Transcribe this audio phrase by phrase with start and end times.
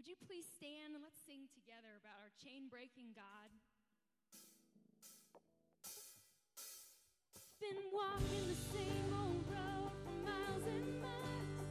[0.00, 3.52] Would you please stand and let's sing together about our chain breaking God?
[7.60, 11.68] Been walking the same old road for miles and miles.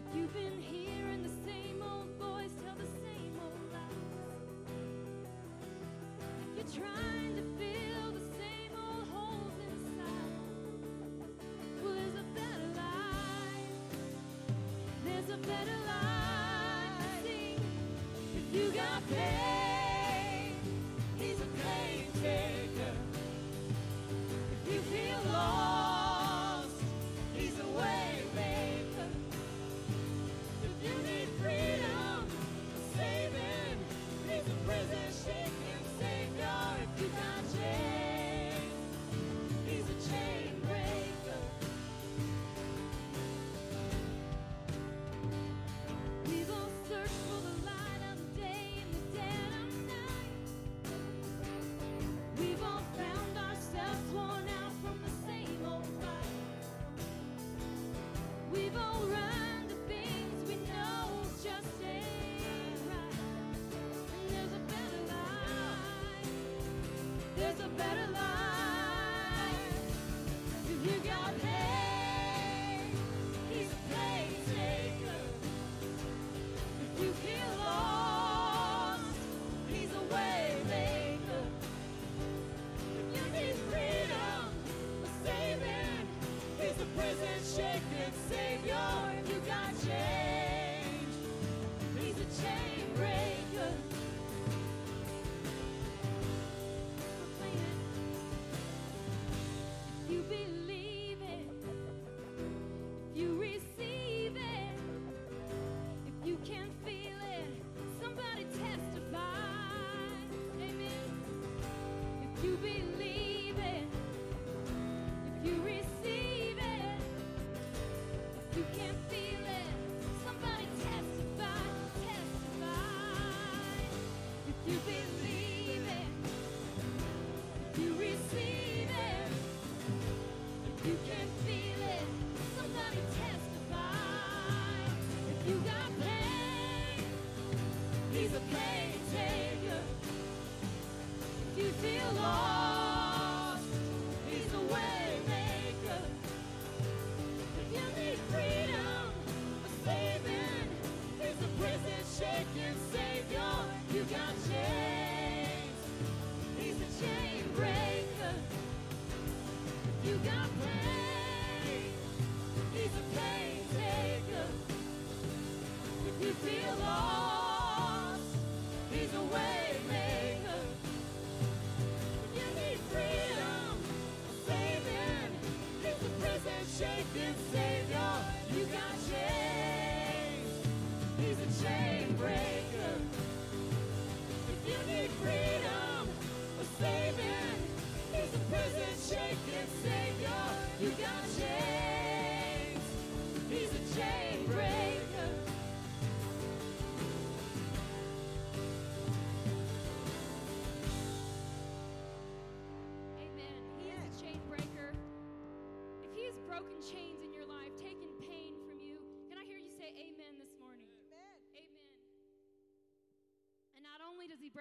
[0.00, 4.16] If you've been hearing the same old voice tell the same old lies,
[6.56, 10.40] if you're trying to fill the same old holes inside,
[11.84, 13.76] well, there's a better life.
[15.04, 15.85] There's a better
[18.76, 19.75] agape.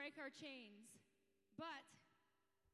[0.05, 0.85] break our chains.
[1.57, 1.81] But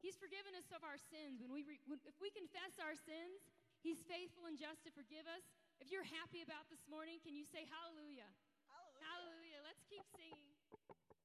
[0.03, 1.39] He's forgiven us of our sins.
[1.39, 3.39] When we re- when, if we confess our sins,
[3.79, 5.39] He's faithful and just to forgive us.
[5.79, 8.27] If you're happy about this morning, can you say hallelujah?
[8.67, 9.00] Hallelujah.
[9.07, 9.59] hallelujah.
[9.63, 10.51] Let's keep singing.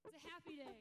[0.06, 0.78] It's a happy day.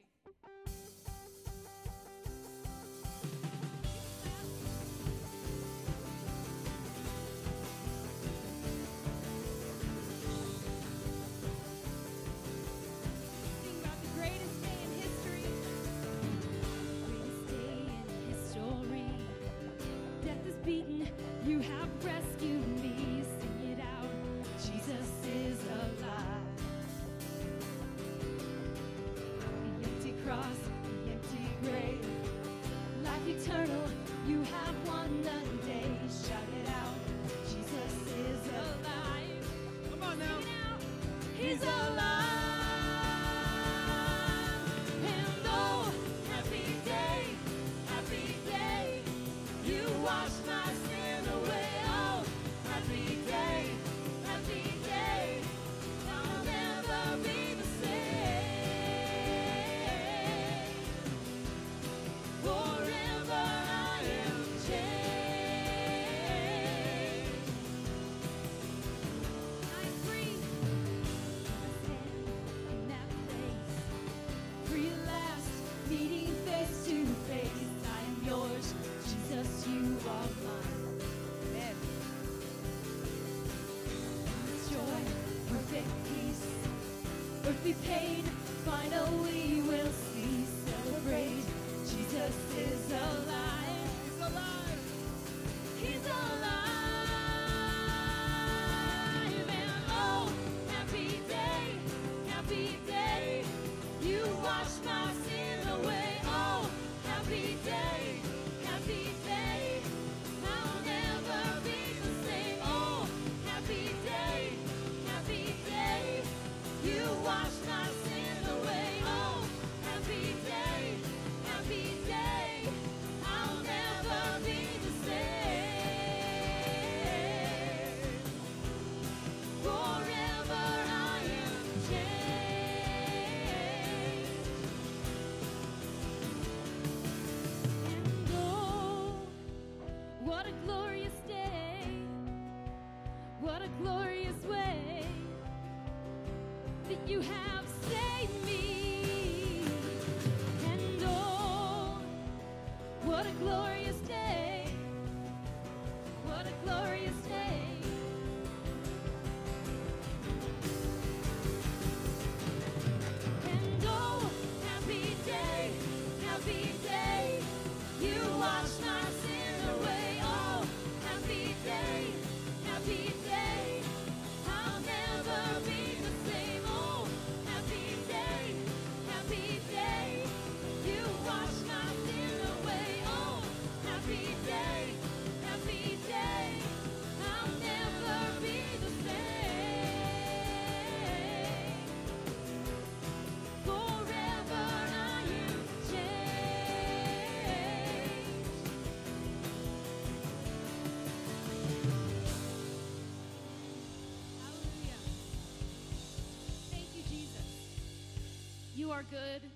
[208.95, 209.54] Are good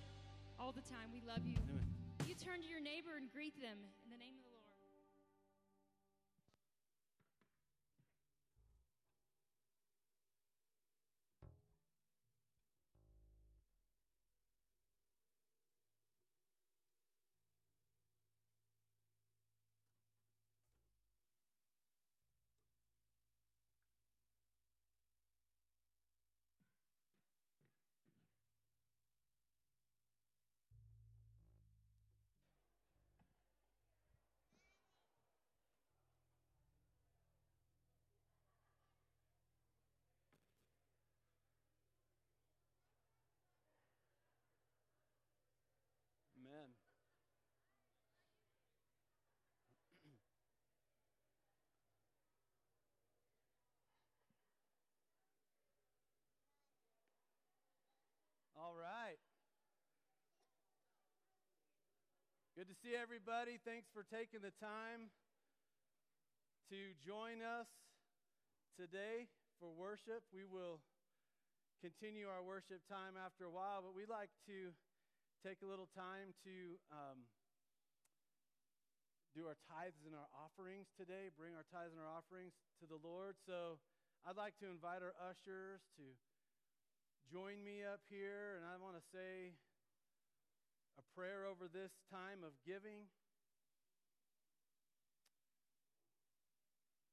[62.60, 63.56] Good to see everybody.
[63.64, 65.16] Thanks for taking the time
[66.68, 67.72] to join us
[68.76, 69.32] today
[69.64, 70.28] for worship.
[70.36, 70.84] We will
[71.80, 74.76] continue our worship time after a while, but we'd like to
[75.40, 77.32] take a little time to um,
[79.32, 82.52] do our tithes and our offerings today, bring our tithes and our offerings
[82.84, 83.40] to the Lord.
[83.48, 83.80] So
[84.28, 86.12] I'd like to invite our ushers to
[87.32, 89.56] join me up here, and I want to say
[91.00, 93.08] a prayer over this time of giving.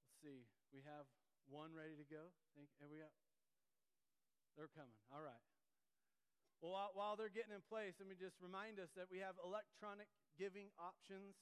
[0.03, 0.51] Let's see.
[0.75, 1.07] We have
[1.47, 2.35] one ready to go.
[2.59, 3.15] Think, we got?
[4.59, 4.99] They're coming.
[5.15, 5.39] All right.
[6.59, 9.39] Well, while, while they're getting in place, let me just remind us that we have
[9.39, 11.39] electronic giving options.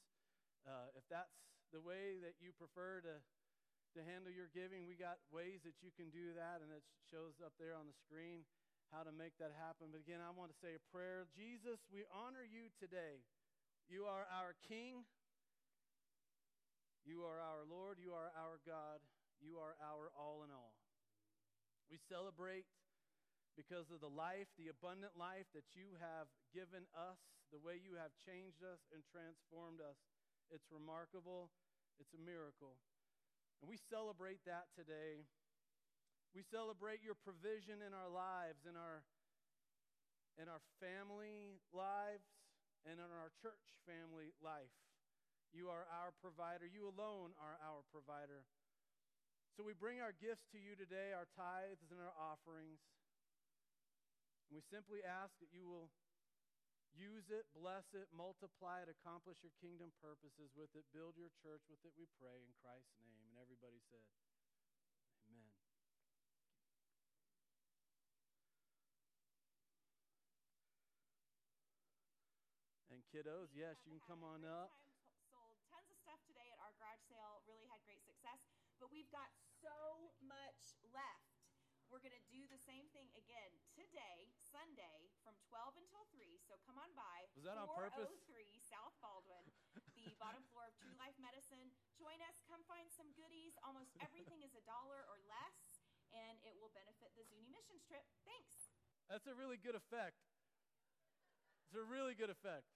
[0.68, 1.32] Uh, if that's
[1.72, 3.24] the way that you prefer to,
[3.96, 7.40] to handle your giving, we got ways that you can do that, and it shows
[7.40, 8.44] up there on the screen
[8.94, 9.90] how to make that happen.
[9.90, 11.26] But again, I want to say a prayer.
[11.34, 13.26] Jesus, we honor you today.
[13.90, 15.02] You are our King.
[17.02, 17.98] You are our Lord.
[17.98, 19.02] You are our God.
[19.42, 20.78] You are our all in all.
[21.90, 22.70] We celebrate
[23.58, 27.18] because of the life, the abundant life that you have given us,
[27.50, 29.98] the way you have changed us and transformed us.
[30.54, 31.50] It's remarkable.
[31.98, 32.78] It's a miracle.
[33.58, 35.26] And we celebrate that today.
[36.34, 39.06] We celebrate your provision in our lives, in our
[40.34, 42.26] in our family lives,
[42.82, 44.74] and in our church family life.
[45.54, 46.66] You are our provider.
[46.66, 48.42] You alone are our provider.
[49.54, 52.82] So we bring our gifts to you today, our tithes and our offerings.
[54.50, 55.94] And we simply ask that you will
[56.98, 61.62] use it, bless it, multiply it, accomplish your kingdom purposes with it, build your church
[61.70, 63.22] with it, we pray in Christ's name.
[63.30, 64.02] And everybody said,
[73.14, 73.54] kiddos.
[73.54, 74.74] Yes, you can come on up.
[75.30, 77.46] Sold tons of stuff today at our garage sale.
[77.46, 78.42] Really had great success.
[78.82, 79.30] But we've got
[79.62, 81.30] so much left.
[81.94, 86.26] We're going to do the same thing again today, Sunday, from 12 until 3.
[86.42, 87.30] So come on by.
[87.38, 88.10] Was that on purpose?
[88.10, 89.46] 403 South Baldwin,
[89.94, 91.70] the bottom floor of True Life Medicine.
[91.94, 92.42] Join us.
[92.50, 93.54] Come find some goodies.
[93.62, 98.02] Almost everything is a dollar or less, and it will benefit the Zuni missions trip.
[98.26, 98.74] Thanks.
[99.06, 100.18] That's a really good effect.
[101.70, 102.74] It's a really good effect.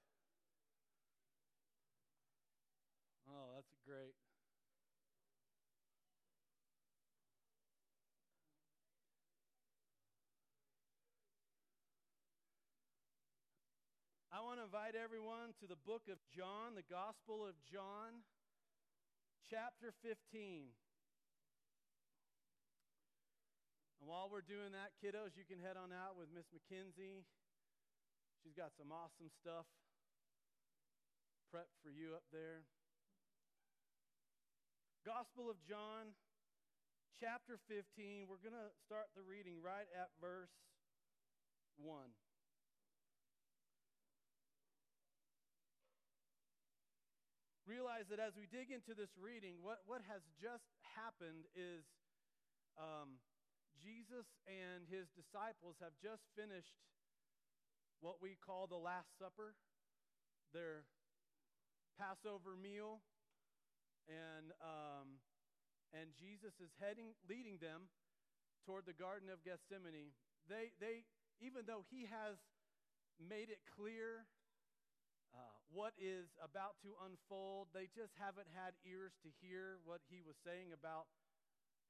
[3.29, 4.17] Oh, that's great.
[14.33, 18.25] I want to invite everyone to the book of John, the Gospel of John,
[19.53, 20.73] chapter 15.
[24.01, 27.29] And while we're doing that, kiddos, you can head on out with Miss McKenzie.
[28.41, 29.69] She's got some awesome stuff
[31.53, 32.65] prepped for you up there.
[35.09, 36.12] Gospel of John,
[37.17, 38.29] chapter 15.
[38.29, 40.53] We're going to start the reading right at verse
[41.81, 42.12] 1.
[47.65, 51.88] Realize that as we dig into this reading, what, what has just happened is
[52.77, 53.17] um,
[53.81, 56.77] Jesus and his disciples have just finished
[58.05, 59.57] what we call the Last Supper,
[60.53, 60.85] their
[61.97, 63.00] Passover meal,
[64.09, 65.21] and um,
[65.93, 67.88] and Jesus is heading, leading them
[68.65, 70.12] toward the Garden of Gethsemane.
[70.49, 71.05] They they
[71.41, 72.37] even though he has
[73.21, 74.27] made it clear
[75.37, 80.25] uh, what is about to unfold, they just haven't had ears to hear what he
[80.25, 81.07] was saying about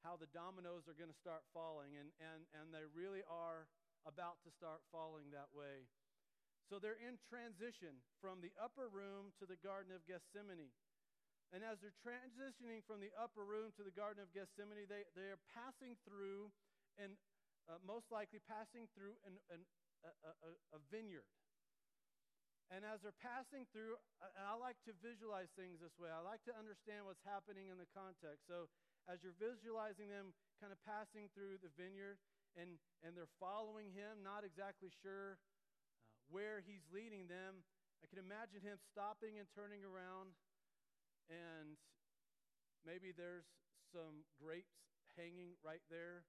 [0.03, 3.67] how the dominoes are going to start falling, and, and, and they really are
[4.07, 5.87] about to start falling that way.
[6.71, 10.71] So they're in transition from the upper room to the Garden of Gethsemane.
[11.49, 15.33] And as they're transitioning from the upper room to the Garden of Gethsemane, they, they
[15.33, 16.53] are passing through,
[17.01, 17.17] and
[17.65, 19.61] uh, most likely passing through an, an,
[20.05, 20.11] a,
[20.45, 21.25] a, a vineyard.
[22.69, 26.45] And as they're passing through, and I like to visualize things this way, I like
[26.45, 28.45] to understand what's happening in the context.
[28.45, 28.69] So
[29.09, 32.21] as you're visualizing them kind of passing through the vineyard
[32.53, 35.41] and, and they're following him, not exactly sure
[35.81, 37.65] uh, where he's leading them,
[37.99, 40.37] I can imagine him stopping and turning around,
[41.29, 41.77] and
[42.85, 43.47] maybe there's
[43.93, 44.81] some grapes
[45.17, 46.25] hanging right there.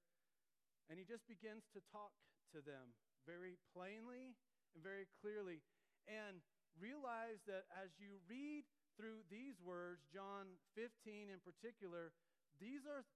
[0.88, 2.12] And he just begins to talk
[2.52, 2.92] to them
[3.24, 4.36] very plainly
[4.74, 5.64] and very clearly.
[6.08, 6.42] And
[6.78, 8.64] realize that as you read
[8.96, 12.12] through these words, John 15 in particular,
[12.58, 13.06] these are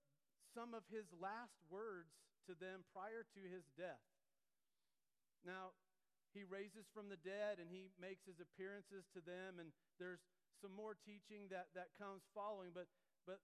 [0.55, 2.15] some of his last words
[2.47, 4.05] to them prior to his death.
[5.43, 5.77] Now,
[6.33, 10.23] he raises from the dead and he makes his appearances to them, and there's
[10.65, 12.89] some more teaching that, that comes following, but,
[13.29, 13.37] but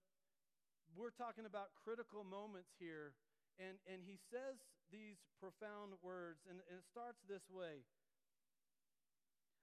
[0.97, 3.13] we're talking about critical moments here.
[3.61, 4.57] And, and he says
[4.89, 7.85] these profound words, and, and it starts this way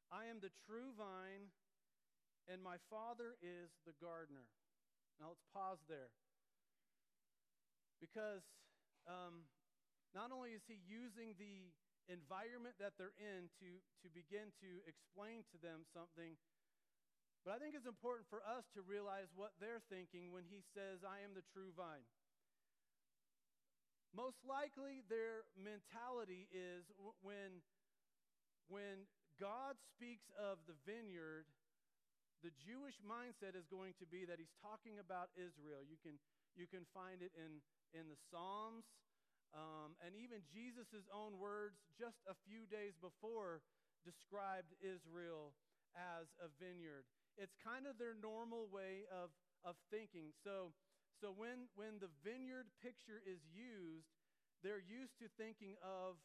[0.06, 1.50] I am the true vine,
[2.46, 4.46] and my Father is the gardener.
[5.18, 6.14] Now let's pause there.
[7.98, 8.46] Because
[9.10, 9.50] um,
[10.14, 11.74] not only is he using the
[12.06, 16.38] environment that they're in to, to begin to explain to them something,
[17.46, 21.06] but I think it's important for us to realize what they're thinking when he says,
[21.06, 22.04] I am the true vine.
[24.16, 26.88] Most likely, their mentality is
[27.20, 27.60] when,
[28.66, 29.04] when
[29.36, 31.44] God speaks of the vineyard,
[32.42, 35.82] the Jewish mindset is going to be that he's talking about Israel.
[35.82, 36.16] You can,
[36.54, 37.60] you can find it in,
[37.92, 38.86] in the Psalms,
[39.52, 43.60] um, and even Jesus' own words just a few days before
[44.06, 45.52] described Israel
[45.96, 47.04] as a vineyard.
[47.38, 49.30] It's kind of their normal way of,
[49.62, 50.34] of thinking.
[50.42, 50.74] So,
[51.22, 54.10] so when, when the vineyard picture is used,
[54.66, 56.18] they're used to thinking of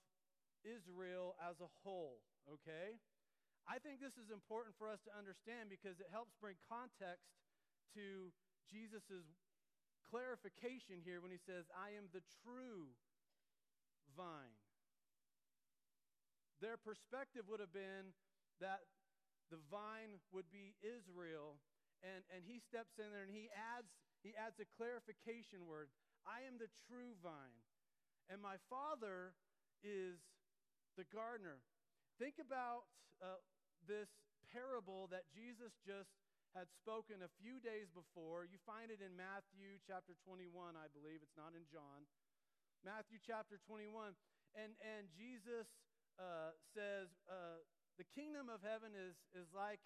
[0.65, 2.17] Israel as a whole,
[2.49, 2.97] okay?
[3.69, 7.30] I think this is important for us to understand because it helps bring context
[7.93, 8.34] to
[8.65, 9.38] Jesus'
[10.10, 12.91] clarification here when he says, I am the true
[14.17, 14.58] vine.
[16.60, 18.15] Their perspective would have been
[18.63, 18.84] that
[19.51, 21.60] the vine would be Israel,
[22.03, 23.91] and, and he steps in there and he adds,
[24.23, 25.91] he adds a clarification word
[26.23, 27.60] I am the true vine,
[28.32, 29.36] and my Father
[29.84, 30.19] is
[30.95, 31.60] the gardener.
[32.15, 32.88] Think about
[33.19, 33.43] uh,
[33.84, 34.08] this
[34.56, 36.15] parable that Jesus just
[36.53, 38.45] had spoken a few days before.
[38.45, 41.19] You find it in Matthew chapter 21, I believe.
[41.25, 42.06] It's not in John.
[42.86, 44.13] Matthew chapter 21.
[44.53, 45.65] And, and Jesus
[46.21, 47.58] uh, says, uh,
[47.97, 49.82] the kingdom of heaven is, is like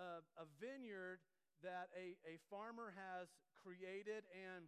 [0.00, 1.20] a, a vineyard
[1.60, 3.28] that a, a farmer has
[3.60, 4.64] created, and,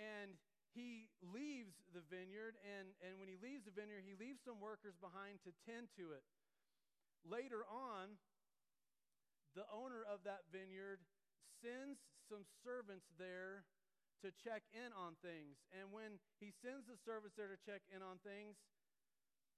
[0.00, 0.32] and
[0.72, 4.96] he leaves the vineyard, and, and when he leaves the vineyard, he leaves some workers
[4.96, 6.24] behind to tend to it.
[7.24, 8.16] Later on,
[9.52, 11.00] the owner of that vineyard
[11.60, 13.64] sends some servants there
[14.24, 15.60] to check in on things.
[15.72, 18.56] And when he sends the servants there to check in on things,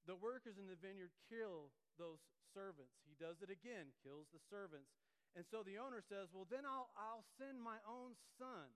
[0.06, 2.22] the workers in the vineyard kill those
[2.54, 2.94] servants.
[3.04, 4.88] He does it again, kills the servants.
[5.36, 8.72] And so the owner says, Well, then I'll, I'll send my own son.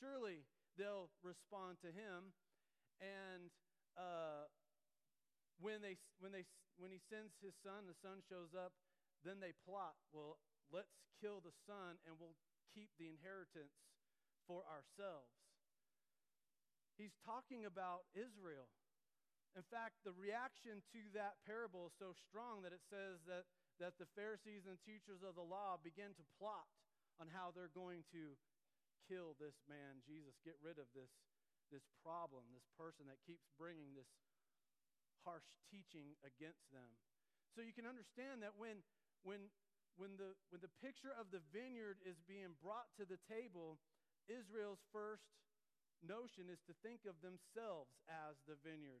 [0.00, 0.46] Surely
[0.80, 2.32] they'll respond to him.
[3.02, 3.52] And
[3.98, 4.48] uh,
[5.60, 6.48] when, they, when, they,
[6.80, 8.72] when he sends his son, the son shows up,
[9.20, 10.40] then they plot, Well,
[10.72, 12.38] let's kill the son and we'll
[12.72, 13.76] keep the inheritance
[14.48, 15.32] for ourselves.
[16.96, 18.72] He's talking about Israel.
[19.56, 23.48] In fact, the reaction to that parable is so strong that it says that,
[23.80, 26.68] that the Pharisees and teachers of the law begin to plot
[27.16, 28.36] on how they're going to
[29.08, 31.08] kill this man, Jesus, get rid of this,
[31.72, 34.12] this problem, this person that keeps bringing this
[35.24, 36.92] harsh teaching against them.
[37.56, 38.84] So you can understand that when,
[39.24, 39.48] when,
[39.96, 43.80] when, the, when the picture of the vineyard is being brought to the table,
[44.28, 45.24] Israel's first
[46.04, 49.00] notion is to think of themselves as the vineyard.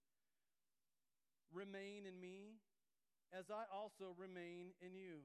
[1.51, 2.55] Remain in me,
[3.35, 5.19] as I also remain in you.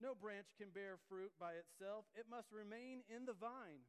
[0.00, 3.82] No branch can bear fruit by itself, it must remain in the vine.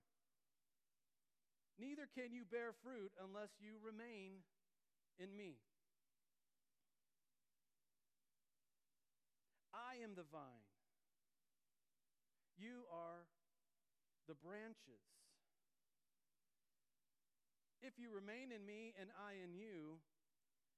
[1.78, 4.44] Neither can you bear fruit unless you remain
[5.20, 5.56] in me.
[9.74, 10.66] I am the vine.
[12.58, 13.24] You are
[14.28, 15.02] the branches.
[17.82, 20.02] If you remain in me and I in you,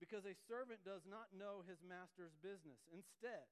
[0.00, 2.80] because a servant does not know his master's business.
[2.88, 3.44] Instead,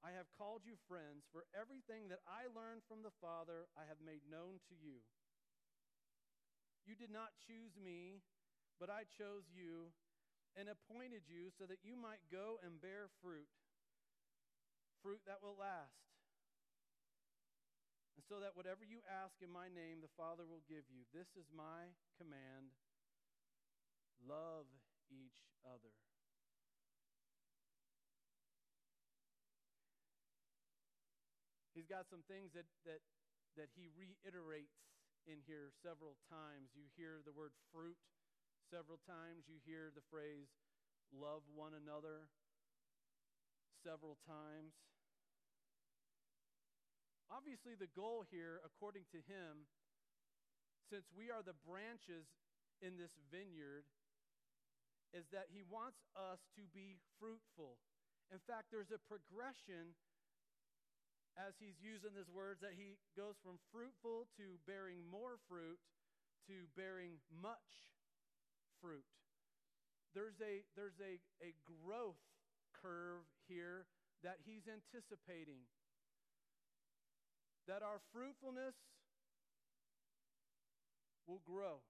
[0.00, 4.00] I have called you friends, for everything that I learned from the Father I have
[4.00, 5.04] made known to you.
[6.88, 8.24] You did not choose me,
[8.80, 9.92] but I chose you
[10.56, 13.46] and appointed you so that you might go and bear fruit,
[15.04, 16.00] fruit that will last.
[18.16, 21.04] And so that whatever you ask in my name, the Father will give you.
[21.12, 22.72] This is my command
[24.24, 24.68] love
[25.08, 25.94] each other.
[31.74, 33.00] He's got some things that, that,
[33.56, 34.76] that he reiterates
[35.24, 36.76] in here several times.
[36.76, 37.96] You hear the word fruit
[38.68, 39.48] several times.
[39.48, 40.52] You hear the phrase
[41.08, 42.28] love one another
[43.80, 44.76] several times.
[47.30, 49.70] Obviously, the goal here, according to him,
[50.90, 52.26] since we are the branches
[52.82, 53.86] in this vineyard,
[55.10, 57.78] is that he wants us to be fruitful.
[58.30, 59.98] In fact, there's a progression
[61.38, 65.78] as he's using these words, that he goes from fruitful to bearing more fruit
[66.48, 67.94] to bearing much
[68.82, 69.06] fruit.
[70.12, 72.18] There's a, there's a, a growth
[72.82, 73.86] curve here
[74.26, 75.62] that he's anticipating.
[77.68, 78.74] That our fruitfulness
[81.28, 81.86] will grow.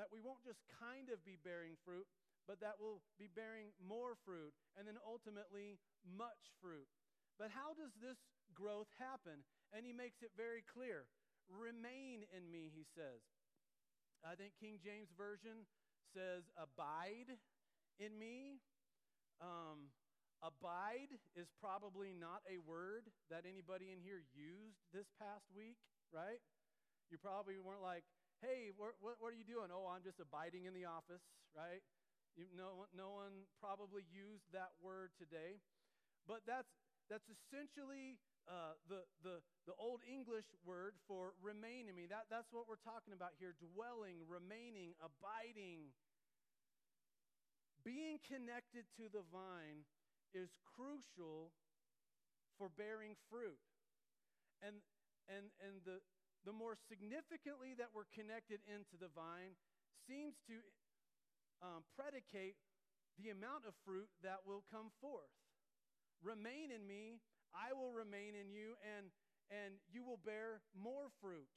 [0.00, 2.08] That we won't just kind of be bearing fruit,
[2.48, 6.88] but that we'll be bearing more fruit and then ultimately much fruit.
[7.36, 8.18] But how does this
[8.56, 9.44] growth happen?
[9.72, 11.08] And he makes it very clear
[11.50, 13.20] remain in me, he says.
[14.22, 15.66] I think King James Version
[16.14, 17.34] says, abide
[17.98, 18.62] in me.
[19.42, 19.90] Um,
[20.38, 25.80] abide is probably not a word that anybody in here used this past week,
[26.14, 26.38] right?
[27.10, 28.06] You probably weren't like,
[28.42, 29.70] hey, what, what, are you doing?
[29.70, 31.22] Oh, I'm just abiding in the office,
[31.54, 31.80] right?
[32.34, 35.62] You, no, no one probably used that word today.
[36.26, 36.68] But that's,
[37.06, 38.18] that's essentially
[38.50, 39.38] uh, the, the,
[39.70, 42.10] the Old English word for remain in me.
[42.10, 45.94] That, that's what we're talking about here dwelling, remaining, abiding.
[47.86, 49.86] Being connected to the vine
[50.34, 51.54] is crucial
[52.58, 53.58] for bearing fruit.
[54.62, 54.82] And,
[55.30, 56.02] and, and the,
[56.42, 59.54] the more significantly that we're connected into the vine
[60.08, 60.58] seems to
[61.62, 62.58] um, predicate
[63.20, 65.30] the amount of fruit that will come forth.
[66.22, 67.22] Remain in me,
[67.54, 69.10] I will remain in you, and
[69.52, 71.50] and you will bear more fruit.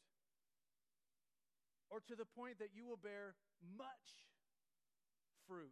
[1.87, 4.27] Or to the point that you will bear much
[5.47, 5.71] fruit.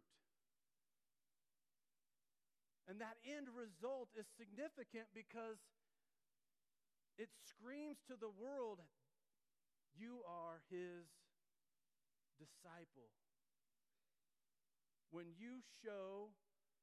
[2.88, 5.60] And that end result is significant because
[7.20, 8.80] it screams to the world
[9.94, 11.06] you are his
[12.38, 13.14] disciple.
[15.10, 16.34] When you show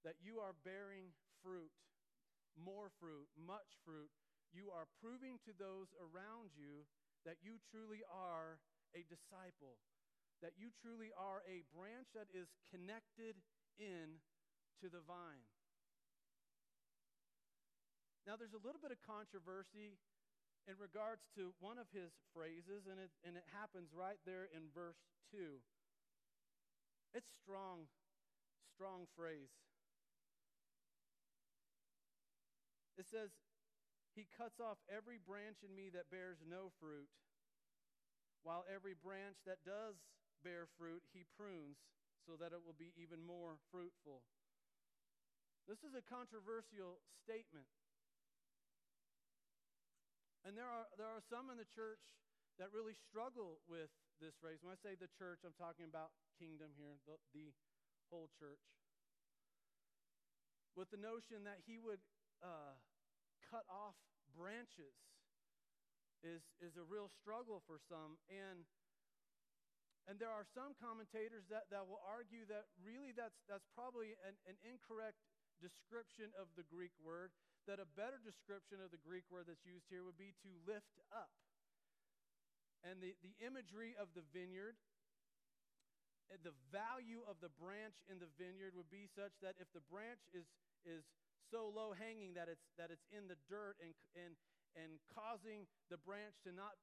[0.07, 1.11] that you are bearing
[1.43, 1.75] fruit,
[2.55, 4.09] more fruit, much fruit,
[4.51, 6.87] you are proving to those around you
[7.23, 8.59] that you truly are
[8.95, 9.79] a disciple,
[10.43, 13.39] that you truly are a branch that is connected
[13.79, 14.19] in
[14.83, 15.45] to the vine.
[18.25, 19.97] Now, there's a little bit of controversy
[20.69, 24.69] in regards to one of his phrases, and it, and it happens right there in
[24.73, 24.99] verse
[25.33, 25.61] 2.
[27.13, 27.89] It's strong,
[28.75, 29.51] strong phrase.
[32.97, 33.33] It says,
[34.13, 37.09] he cuts off every branch in me that bears no fruit,
[38.43, 39.95] while every branch that does
[40.43, 41.77] bear fruit, he prunes
[42.25, 44.21] so that it will be even more fruitful.
[45.69, 47.69] This is a controversial statement.
[50.41, 52.01] And there are, there are some in the church
[52.57, 54.61] that really struggle with this phrase.
[54.61, 57.53] When I say the church, I'm talking about kingdom here, the, the
[58.09, 58.61] whole church.
[60.73, 62.01] With the notion that he would
[62.41, 62.73] uh,
[63.45, 63.97] cut off
[64.33, 64.97] branches
[66.25, 68.17] is, is a real struggle for some.
[68.29, 68.65] And,
[70.09, 74.37] and there are some commentators that, that will argue that really that's, that's probably an,
[74.49, 75.21] an incorrect
[75.61, 77.29] description of the Greek word,
[77.69, 80.97] that a better description of the Greek word that's used here would be to lift
[81.13, 81.29] up.
[82.81, 84.73] And the, the imagery of the vineyard,
[86.33, 89.85] eh, the value of the branch in the vineyard would be such that if the
[89.85, 90.49] branch is,
[90.81, 91.05] is
[91.53, 94.33] so low hanging that it's, that it's in the dirt and, and,
[94.73, 96.73] and causing the branch to not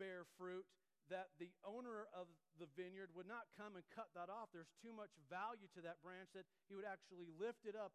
[0.00, 0.64] bear fruit,
[1.12, 2.24] that the owner of
[2.56, 4.48] the vineyard would not come and cut that off.
[4.56, 7.92] There's too much value to that branch that he would actually lift it up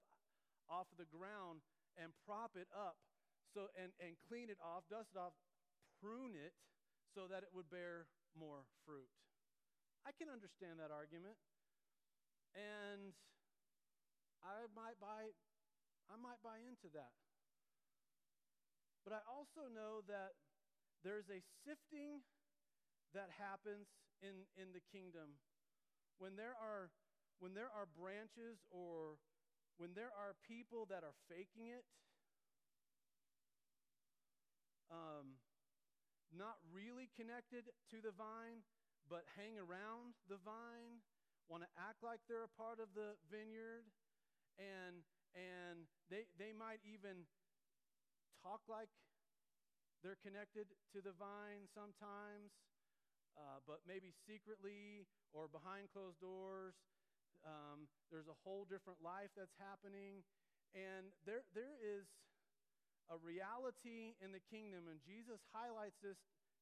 [0.69, 1.65] off of the ground
[1.97, 2.97] and prop it up
[3.53, 5.33] so, and, and clean it off, dust it off,
[5.97, 6.53] prune it
[7.15, 8.05] so that it would bear
[8.37, 9.09] more fruit.
[10.05, 11.35] I can understand that argument.
[12.53, 13.13] And
[14.41, 15.33] I might buy
[16.09, 17.13] I might buy into that.
[19.05, 20.33] But I also know that
[21.05, 22.25] there's a sifting
[23.13, 23.85] that happens
[24.25, 25.37] in, in the kingdom
[26.17, 26.89] when there are
[27.39, 29.21] when there are branches or
[29.79, 31.87] when there are people that are faking it
[34.91, 35.39] um,
[36.35, 38.61] not really connected to the vine
[39.07, 41.01] but hang around the vine
[41.47, 43.87] want to act like they're a part of the vineyard
[44.59, 45.01] and
[45.37, 47.25] and they, they might even
[48.41, 48.89] talk like
[50.01, 52.55] they're connected to the vine sometimes,
[53.35, 55.03] uh, but maybe secretly
[55.35, 56.73] or behind closed doors.
[57.45, 60.23] Um, there's a whole different life that's happening.
[60.75, 62.05] And there, there is
[63.09, 66.19] a reality in the kingdom, and Jesus highlights this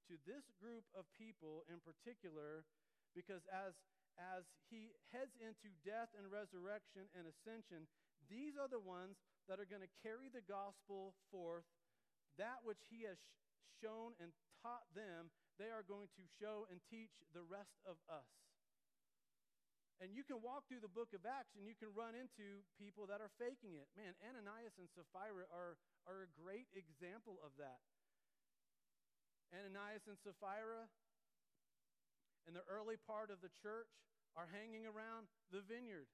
[0.07, 2.63] to this group of people in particular
[3.11, 3.75] because as,
[4.15, 7.89] as he heads into death and resurrection and ascension,
[8.31, 9.19] these are the ones
[9.51, 11.67] that are going to carry the gospel forth,
[12.39, 14.31] that which he has sh- shown and
[14.63, 18.46] taught them, they are going to show and teach the rest of us.
[19.97, 23.09] And you can walk through the book of Acts and you can run into people
[23.09, 23.89] that are faking it.
[23.97, 25.73] Man, Ananias and Sapphira are,
[26.05, 27.81] are a great example of that.
[29.49, 30.85] Ananias and Sapphira
[32.45, 33.89] in the early part of the church
[34.37, 36.05] are hanging around the vineyard,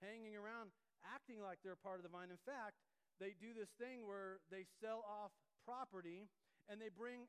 [0.00, 0.72] hanging around,
[1.04, 2.32] acting like they're part of the vine.
[2.32, 2.80] In fact,
[3.20, 5.30] they do this thing where they sell off
[5.68, 6.24] property
[6.72, 7.28] and they bring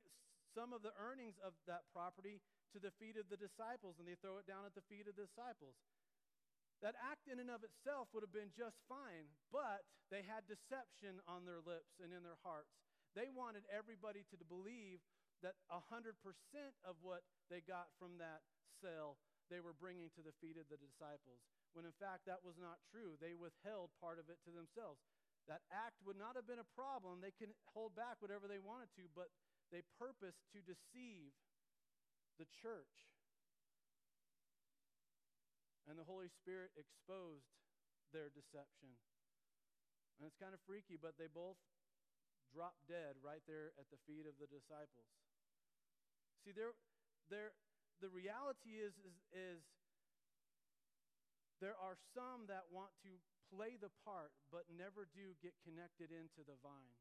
[0.56, 2.40] some of the earnings of that property
[2.74, 5.16] to the feet of the disciples and they throw it down at the feet of
[5.16, 5.76] the disciples.
[6.86, 9.82] That act in and of itself would have been just fine, but
[10.14, 12.70] they had deception on their lips and in their hearts.
[13.18, 15.02] They wanted everybody to believe
[15.42, 16.14] that 100%
[16.86, 18.46] of what they got from that
[18.78, 19.18] sale
[19.50, 21.40] they were bringing to the feet of the disciples,
[21.72, 23.16] when in fact that was not true.
[23.18, 25.00] They withheld part of it to themselves.
[25.48, 27.24] That act would not have been a problem.
[27.24, 29.32] They can hold back whatever they wanted to, but
[29.72, 31.32] they purposed to deceive
[32.38, 33.10] the church.
[35.90, 37.48] And the Holy Spirit exposed
[38.12, 38.96] their deception.
[40.18, 41.58] And it's kind of freaky, but they both
[42.52, 45.12] dropped dead right there at the feet of the disciples.
[46.44, 46.74] See, there,
[47.30, 47.54] there,
[48.00, 49.62] the reality is, is, is
[51.60, 53.18] there are some that want to
[53.50, 57.00] play the part but never do get connected into the vine.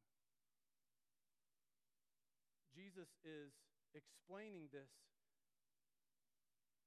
[2.74, 3.52] Jesus is
[3.96, 4.92] explaining this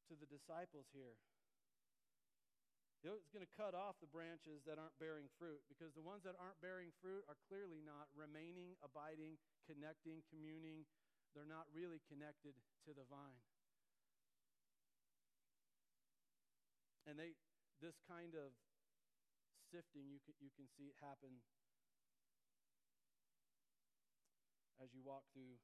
[0.09, 1.15] to the disciples here.
[2.99, 6.35] It's going to cut off the branches that aren't bearing fruit because the ones that
[6.35, 10.83] aren't bearing fruit are clearly not remaining, abiding, connecting, communing.
[11.31, 13.39] They're not really connected to the vine.
[17.07, 17.39] And they,
[17.79, 18.51] this kind of
[19.71, 21.39] sifting, you can, you can see it happen
[24.83, 25.55] as you walk through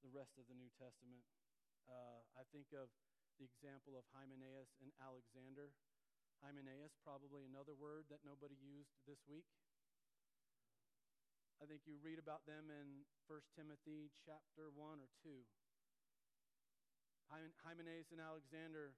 [0.00, 1.20] the rest of the New Testament.
[1.88, 2.88] Uh, I think of
[3.36, 5.74] the example of Hymenaeus and Alexander.
[6.40, 9.48] Hymenaeus, probably another word that nobody used this week.
[11.62, 15.32] I think you read about them in 1 Timothy chapter 1 or 2.
[17.64, 18.92] Hymenaeus and Alexander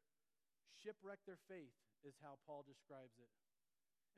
[0.74, 3.30] shipwrecked their faith, is how Paul describes it.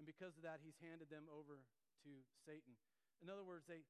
[0.00, 1.62] And because of that, he's handed them over
[2.06, 2.10] to
[2.46, 2.78] Satan.
[3.20, 3.82] In other words, they,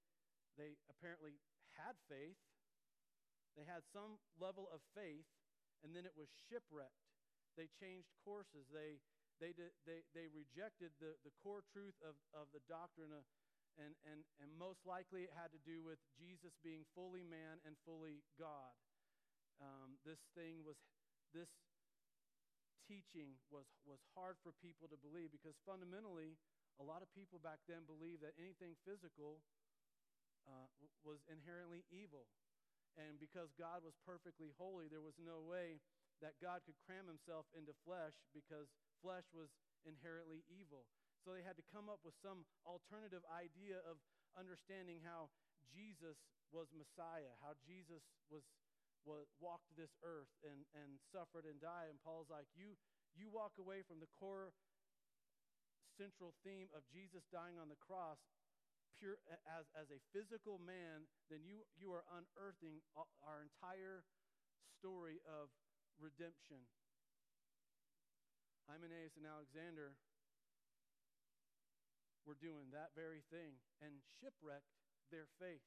[0.56, 1.38] they apparently
[1.76, 2.40] had faith,
[3.58, 5.26] they had some level of faith,
[5.82, 7.02] and then it was shipwrecked.
[7.58, 8.70] They changed courses.
[8.70, 9.02] They,
[9.42, 9.50] they,
[9.82, 13.26] they, they rejected the, the core truth of, of the doctrine, of,
[13.74, 17.74] and, and, and most likely it had to do with Jesus being fully man and
[17.82, 18.78] fully God.
[19.58, 20.78] Um, this thing was,
[21.34, 21.50] this
[22.86, 26.38] teaching was, was hard for people to believe because fundamentally,
[26.78, 29.42] a lot of people back then believed that anything physical
[30.46, 30.70] uh,
[31.02, 32.30] was inherently evil.
[32.96, 35.82] And because God was perfectly holy, there was no way
[36.24, 38.66] that God could cram himself into flesh because
[38.98, 39.52] flesh was
[39.86, 40.88] inherently evil.
[41.22, 44.00] So they had to come up with some alternative idea of
[44.34, 45.30] understanding how
[45.70, 46.18] Jesus
[46.50, 48.42] was Messiah, how Jesus was,
[49.04, 51.92] was walked this earth and, and suffered and died.
[51.92, 52.74] And Paul's like, you,
[53.14, 54.50] you walk away from the core
[55.98, 58.22] central theme of Jesus dying on the cross
[58.98, 64.02] pure as, as a physical man, then you, you are unearthing our entire
[64.78, 65.50] story of
[65.98, 66.66] redemption.
[68.68, 69.96] Hymenaeus and Alexander
[72.28, 74.68] were doing that very thing and shipwrecked
[75.08, 75.64] their faith.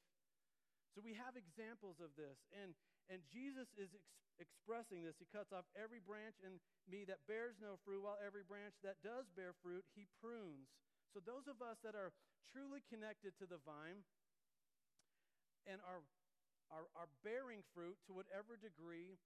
[0.94, 2.38] So we have examples of this.
[2.54, 2.78] And,
[3.10, 5.18] and Jesus is ex- expressing this.
[5.18, 9.02] He cuts off every branch in me that bears no fruit, while every branch that
[9.02, 10.70] does bear fruit, he prunes.
[11.16, 12.14] So those of us that are
[12.50, 14.02] truly connected to the vine
[15.70, 16.02] and are,
[16.74, 19.22] are, are bearing fruit to whatever degree,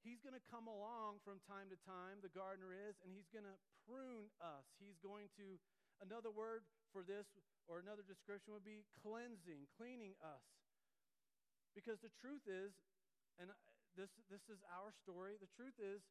[0.00, 3.46] he's going to come along from time to time, the gardener is, and he's going
[3.46, 4.64] to prune us.
[4.80, 5.60] He's going to,
[6.00, 7.28] another word for this
[7.70, 10.42] or another description would be cleansing, cleaning us.
[11.76, 12.74] Because the truth is,
[13.40, 13.48] and
[13.96, 16.04] this, this is our story, the truth is,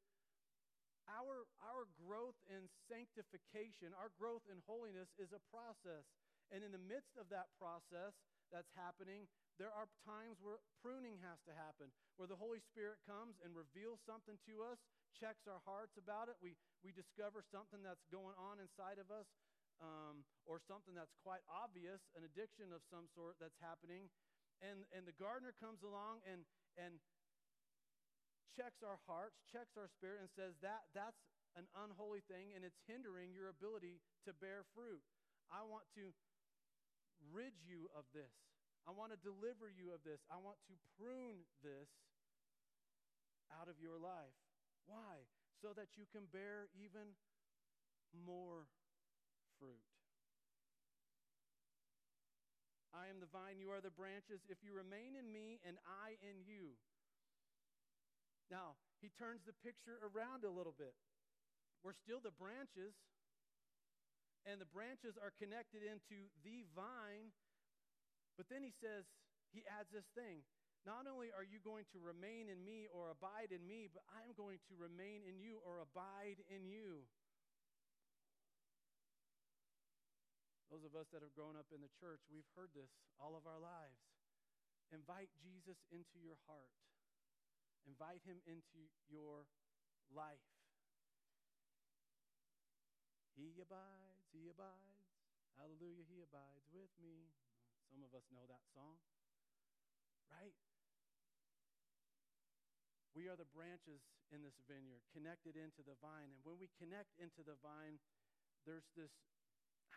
[1.10, 6.06] our, our growth in sanctification, our growth in holiness is a process.
[6.52, 8.12] And in the midst of that process
[8.52, 9.26] that's happening,
[9.56, 14.04] there are times where pruning has to happen, where the Holy Spirit comes and reveals
[14.04, 14.80] something to us,
[15.16, 16.36] checks our hearts about it.
[16.44, 19.28] We, we discover something that's going on inside of us,
[19.82, 24.12] um, or something that's quite obvious, an addiction of some sort that's happening.
[24.62, 26.46] And, and the gardener comes along and,
[26.78, 27.02] and
[28.56, 31.20] checks our hearts, checks our spirit, and says that that's
[31.60, 35.04] an unholy thing and it's hindering your ability to bear fruit.
[35.52, 36.16] I want to
[37.32, 38.32] rid you of this.
[38.88, 40.24] I want to deliver you of this.
[40.32, 41.92] I want to prune this
[43.54, 44.34] out of your life.
[44.88, 45.28] Why?
[45.62, 47.14] So that you can bear even
[48.16, 48.66] more
[49.60, 49.86] fruit.
[52.92, 54.44] I am the vine, you are the branches.
[54.52, 56.76] If you remain in me and I in you.
[58.52, 60.92] Now, he turns the picture around a little bit.
[61.82, 62.94] We're still the branches,
[64.44, 67.32] and the branches are connected into the vine.
[68.36, 69.08] But then he says,
[69.56, 70.44] he adds this thing.
[70.84, 74.26] Not only are you going to remain in me or abide in me, but I
[74.26, 77.06] am going to remain in you or abide in you.
[80.74, 82.90] Those of us that have grown up in the church, we've heard this
[83.22, 84.00] all of our lives.
[84.90, 86.72] Invite Jesus into your heart,
[87.88, 89.50] invite him into your
[90.12, 90.44] life.
[93.36, 95.10] He abides, he abides.
[95.56, 97.32] Hallelujah, he abides with me.
[97.90, 98.98] Some of us know that song,
[100.32, 100.56] right?
[103.12, 104.00] We are the branches
[104.32, 106.32] in this vineyard, connected into the vine.
[106.32, 108.00] And when we connect into the vine,
[108.64, 109.12] there's this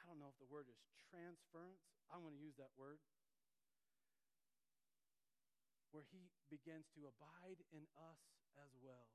[0.05, 0.76] I don't know if the word is
[1.09, 1.80] transference.
[2.12, 3.01] I'm going to use that word.
[5.95, 8.18] Where he begins to abide in us
[8.59, 9.14] as well.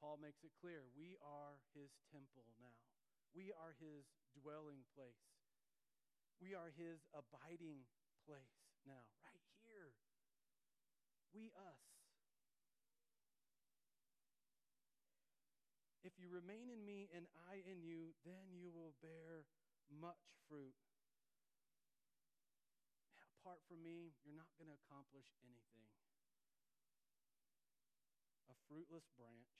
[0.00, 2.80] Paul makes it clear we are his temple now,
[3.36, 5.28] we are his dwelling place,
[6.40, 7.84] we are his abiding
[8.24, 9.92] place now, right here.
[11.36, 11.84] We, us.
[16.00, 19.44] If you remain in me and I in you, then you will bear
[19.92, 20.74] much fruit.
[23.42, 25.90] Apart from me, you're not going to accomplish anything.
[28.46, 29.58] A fruitless branch.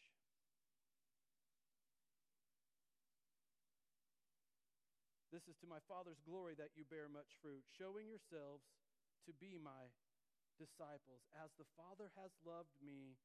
[5.35, 8.71] This is to my Father's glory that you bear much fruit, showing yourselves
[9.27, 9.91] to be my
[10.63, 11.27] disciples.
[11.35, 13.19] As the Father has loved me,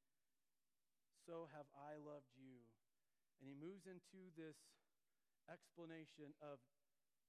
[1.22, 2.66] so have I loved you.
[3.38, 4.58] And he moves into this
[5.45, 6.58] explanation of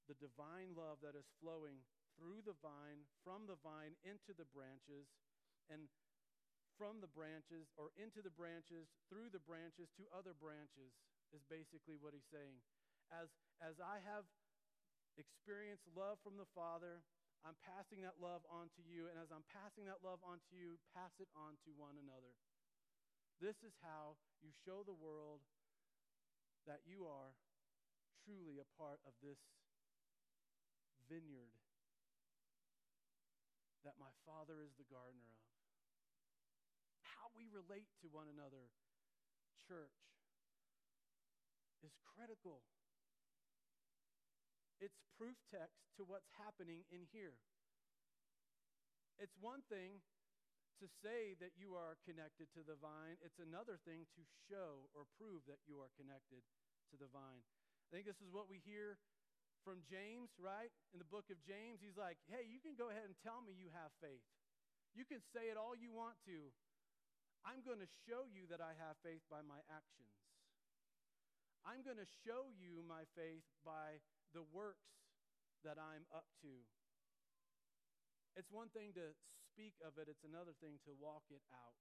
[0.08, 1.84] the divine love that is flowing
[2.18, 5.06] through the vine, from the vine into the branches,
[5.70, 5.86] and
[6.74, 10.90] from the branches or into the branches, through the branches to other branches,
[11.30, 12.58] is basically what he's saying.
[13.14, 13.30] As,
[13.62, 14.26] as I have
[15.16, 17.02] experienced love from the Father,
[17.46, 19.06] I'm passing that love on to you.
[19.10, 22.34] And as I'm passing that love on to you, pass it on to one another.
[23.38, 25.46] This is how you show the world
[26.66, 27.34] that you are
[28.26, 29.38] truly a part of this
[31.06, 31.54] vineyard
[33.84, 35.50] that my Father is the gardener of.
[37.18, 38.70] How we relate to one another,
[39.66, 39.98] church,
[41.82, 42.62] is critical.
[44.78, 47.38] It's proof text to what's happening in here.
[49.18, 49.98] It's one thing
[50.78, 55.10] to say that you are connected to the vine, it's another thing to show or
[55.18, 56.46] prove that you are connected
[56.90, 57.42] to the vine.
[57.42, 58.94] I think this is what we hear
[59.64, 60.70] from James, right?
[60.94, 63.54] In the book of James, he's like, hey, you can go ahead and tell me
[63.54, 64.24] you have faith.
[64.96, 66.50] You can say it all you want to.
[67.46, 70.14] I'm going to show you that I have faith by my actions.
[71.62, 74.00] I'm going to show you my faith by
[74.32, 74.88] the works
[75.66, 76.52] that I'm up to.
[78.38, 79.14] It's one thing to
[79.50, 81.74] speak of it, it's another thing to walk it out.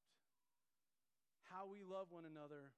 [1.46, 2.74] How we love one another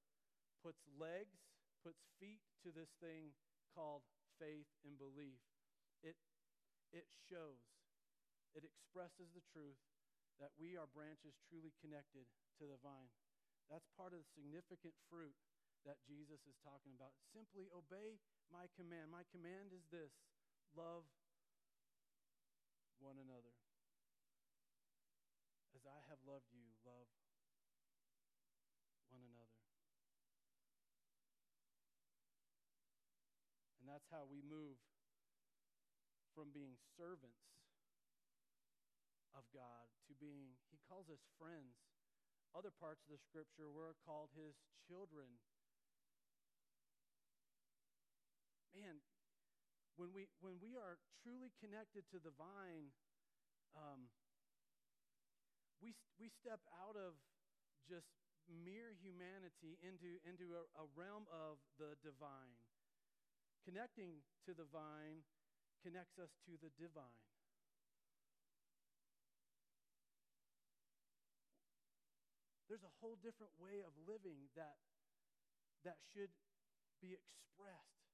[0.59, 1.39] puts legs,
[1.81, 3.31] puts feet to this thing
[3.71, 4.03] called
[4.39, 5.43] faith and belief.
[6.01, 6.15] It,
[6.95, 7.59] it shows,
[8.55, 9.77] it expresses the truth
[10.39, 12.23] that we are branches truly connected
[12.57, 13.11] to the vine.
[13.67, 15.35] That's part of the significant fruit
[15.83, 17.13] that Jesus is talking about.
[17.35, 18.17] Simply obey
[18.49, 19.11] my command.
[19.11, 20.15] My command is this
[20.73, 21.05] love
[22.99, 23.53] one another.
[25.75, 27.07] As I have loved you, love
[29.07, 29.59] one another.
[33.79, 34.79] And that's how we move
[36.31, 37.43] from being servants
[39.35, 41.75] of God to being, he calls us friends.
[42.55, 44.55] Other parts of the scripture, we're called his
[44.87, 45.27] children.
[48.71, 49.03] Man,
[49.99, 52.95] when we, when we are truly connected to the vine,
[53.75, 54.07] um,
[55.83, 57.19] we, we step out of
[57.83, 58.07] just
[58.47, 62.68] mere humanity into, into a, a realm of the divine.
[63.65, 65.23] Connecting to the vine
[65.83, 67.23] connects us to the divine.
[72.69, 74.77] There's a whole different way of living that
[75.81, 76.29] that should
[77.01, 78.13] be expressed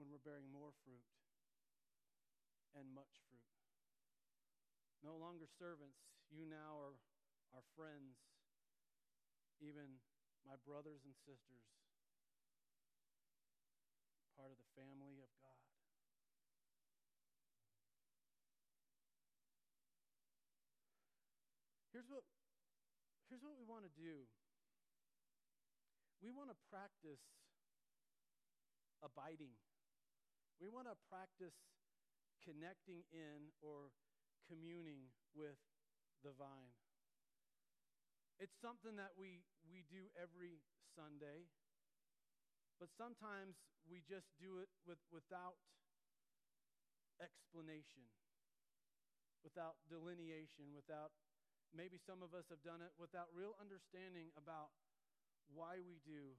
[0.00, 1.04] when we're bearing more fruit
[2.72, 3.52] and much fruit.
[5.04, 6.00] No longer servants,
[6.32, 6.96] you now are
[7.52, 8.16] our friends,
[9.60, 10.00] even
[10.48, 11.68] my brothers and sisters,
[14.40, 15.60] part of the family of God.
[21.92, 22.24] Here's what,
[23.28, 24.24] here's what we want to do
[26.24, 27.20] we want to practice
[29.04, 29.52] abiding.
[30.56, 31.56] We want to practice
[32.40, 33.92] connecting in or
[34.48, 35.60] communing with
[36.24, 36.76] the vine.
[38.40, 40.64] It's something that we, we do every
[40.96, 41.48] Sunday,
[42.80, 45.60] but sometimes we just do it with, without
[47.20, 48.08] explanation,
[49.44, 51.12] without delineation, without
[51.76, 54.72] maybe some of us have done it without real understanding about
[55.52, 56.34] why we do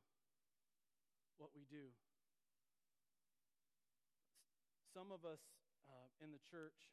[1.38, 1.94] what we do.
[4.92, 5.40] Some of us
[5.88, 6.92] uh, in the church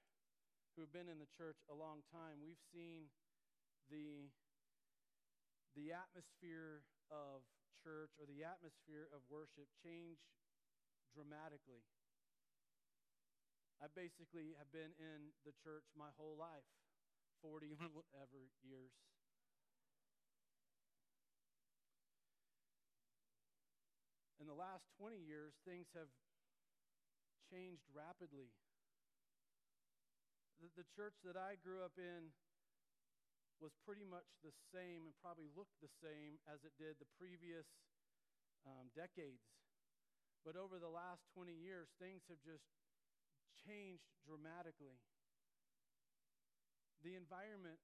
[0.76, 3.10] who have been in the church a long time, we've seen
[3.90, 4.30] the,
[5.74, 7.42] the atmosphere of
[7.80, 10.20] church or the atmosphere of worship change
[11.12, 11.84] dramatically.
[13.78, 16.66] I basically have been in the church my whole life,
[17.40, 18.92] 40 whatever years.
[24.38, 26.08] in the last 20 years, things have
[27.50, 28.54] changed rapidly.
[30.62, 32.30] The, the church that I grew up in
[33.58, 37.66] was pretty much the same and probably looked the same as it did the previous
[38.66, 39.42] um, decades.
[40.46, 42.64] But over the last 20 years, things have just
[43.66, 44.96] changed dramatically.
[47.02, 47.78] The environment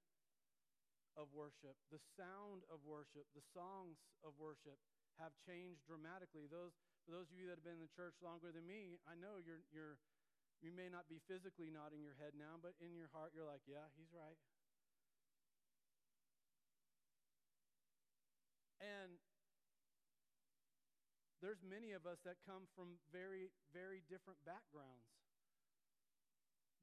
[1.15, 4.75] of worship, the sound of worship, the songs of worship
[5.15, 6.47] have changed dramatically.
[6.51, 6.75] Those,
[7.07, 9.39] for those of you that have been in the church longer than me, I know
[9.39, 9.95] you're, you're,
[10.59, 13.63] you may not be physically nodding your head now, but in your heart, you're like,
[13.63, 14.35] yeah, he's right.
[18.83, 19.15] And
[21.45, 25.05] there's many of us that come from very, very different backgrounds,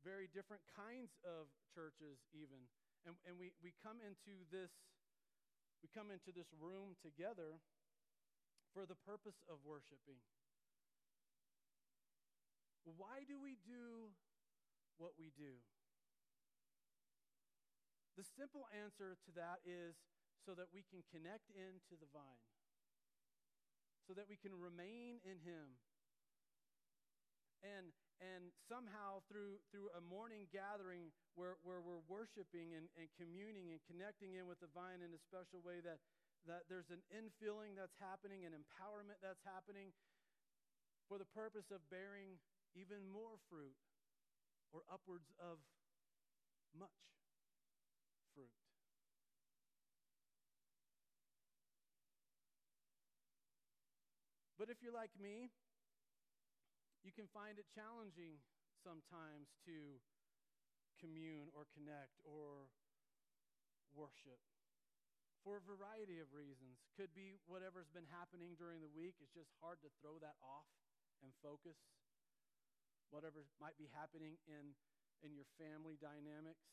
[0.07, 2.71] very different kinds of churches, even.
[3.03, 4.71] And, and we, we come into this
[5.83, 7.59] we come into this room together
[8.71, 10.23] for the purpose of worshiping.
[12.87, 14.15] Why do we do
[15.03, 15.59] what we do?
[18.15, 19.99] The simple answer to that is
[20.47, 22.47] so that we can connect into the vine,
[24.07, 25.79] so that we can remain in Him.
[27.63, 33.71] And, and somehow through, through a morning gathering where, where we're worshiping and, and communing
[33.71, 36.03] and connecting in with the vine in a special way that,
[36.51, 39.95] that there's an infilling that's happening, an empowerment that's happening
[41.07, 42.43] for the purpose of bearing
[42.75, 43.79] even more fruit
[44.75, 45.63] or upwards of
[46.75, 46.91] much
[48.35, 48.51] fruit.
[54.63, 55.51] But if you're like me,
[57.03, 58.39] you can find it challenging
[58.79, 59.99] sometimes to
[61.03, 62.71] commune or connect or
[63.91, 64.39] worship
[65.43, 66.79] for a variety of reasons.
[66.95, 69.19] Could be whatever's been happening during the week.
[69.19, 70.71] It's just hard to throw that off
[71.27, 71.83] and focus.
[73.11, 74.79] Whatever might be happening in,
[75.27, 76.71] in your family dynamics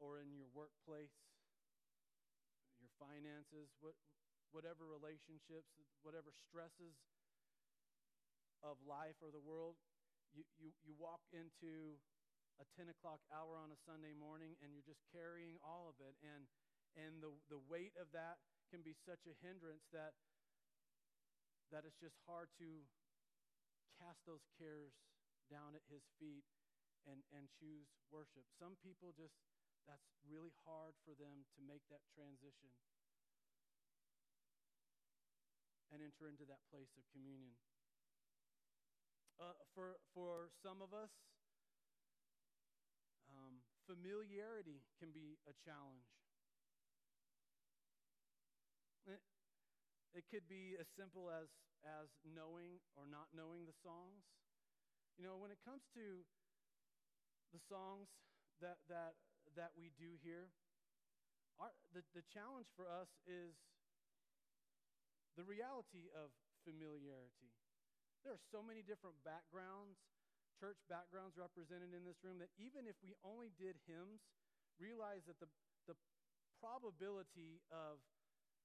[0.00, 1.12] or in your workplace,
[2.80, 3.92] your finances, what,
[4.54, 5.74] whatever relationships,
[6.06, 6.94] whatever stresses
[8.62, 9.74] of life or the world,
[10.30, 11.98] you, you, you walk into
[12.62, 16.14] a 10 o'clock hour on a Sunday morning and you're just carrying all of it.
[16.22, 16.46] And
[16.94, 18.38] and the, the weight of that
[18.70, 20.14] can be such a hindrance that,
[21.74, 22.86] that it's just hard to
[23.98, 24.94] cast those cares
[25.50, 26.46] down at his feet
[27.02, 28.46] and, and choose worship.
[28.62, 29.34] Some people just,
[29.90, 32.70] that's really hard for them to make that transition
[35.94, 37.54] and enter into that place of communion.
[39.38, 41.14] Uh, for, for some of us,
[43.30, 46.10] um, familiarity can be a challenge.
[50.14, 51.50] It could be as simple as,
[51.82, 54.22] as knowing or not knowing the songs.
[55.18, 56.22] You know, when it comes to
[57.50, 58.06] the songs
[58.62, 59.18] that, that,
[59.58, 60.54] that we do here,
[61.58, 63.58] our, the, the challenge for us is
[65.34, 66.30] the reality of
[66.62, 67.50] familiarity.
[68.22, 70.00] There are so many different backgrounds,
[70.56, 74.24] church backgrounds represented in this room, that even if we only did hymns,
[74.80, 75.50] realize that the,
[75.90, 75.98] the
[76.58, 78.00] probability of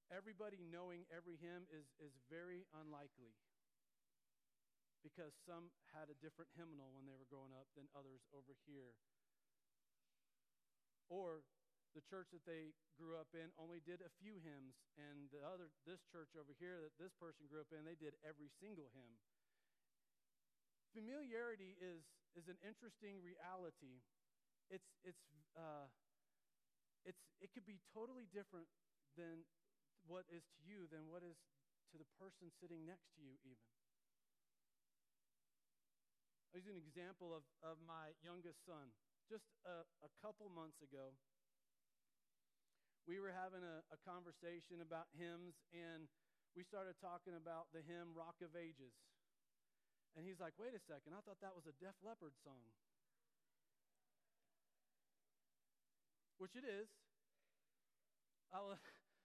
[0.08, 3.36] everybody knowing every hymn is, is very unlikely
[5.00, 8.92] because some had a different hymnal when they were growing up than others over here.
[11.08, 11.42] Or
[11.94, 15.74] the church that they grew up in only did a few hymns, and the other
[15.82, 19.14] this church over here that this person grew up in, they did every single hymn.
[20.94, 22.02] Familiarity is,
[22.34, 24.02] is an interesting reality.
[24.70, 25.22] It's, it's,
[25.58, 25.90] uh,
[27.06, 28.70] it's, it could be totally different
[29.18, 29.46] than
[30.06, 31.38] what is to you than what is
[31.90, 33.66] to the person sitting next to you, even.
[36.50, 38.90] I'll use an example of, of my youngest son.
[39.30, 41.14] Just a, a couple months ago,
[43.08, 46.08] we were having a, a conversation about hymns, and
[46.56, 48.92] we started talking about the hymn Rock of Ages.
[50.18, 52.66] And he's like, wait a second, I thought that was a Def Leppard song.
[56.42, 56.88] Which it is.
[58.50, 58.74] I'll,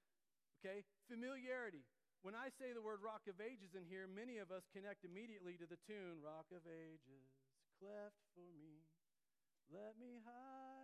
[0.62, 1.88] okay, familiarity.
[2.22, 5.58] When I say the word Rock of Ages in here, many of us connect immediately
[5.62, 7.30] to the tune Rock of Ages,
[7.78, 8.82] cleft for me.
[9.70, 10.75] Let me hide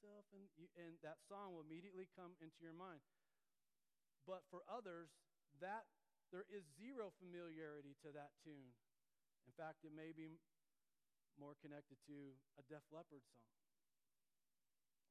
[0.00, 0.24] myself.
[0.32, 3.04] And, you, and that song will immediately come into your mind.
[4.24, 5.12] But for others,
[5.60, 5.84] that
[6.32, 8.72] there is zero familiarity to that tune.
[9.44, 10.40] In fact, it may be
[11.36, 13.44] more connected to a Def Leppard song.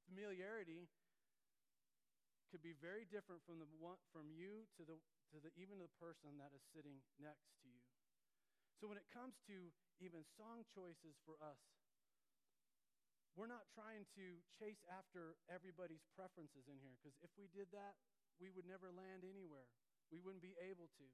[0.10, 0.90] Familiarity
[2.50, 4.98] could be very different from the one, from you to the
[5.30, 7.86] to the even the person that is sitting next to you.
[8.82, 9.70] So when it comes to
[10.02, 11.62] even song choices for us,
[13.38, 17.98] we're not trying to chase after everybody's preferences in here because if we did that,
[18.42, 19.68] we would never land anywhere.
[20.10, 21.08] We wouldn't be able to.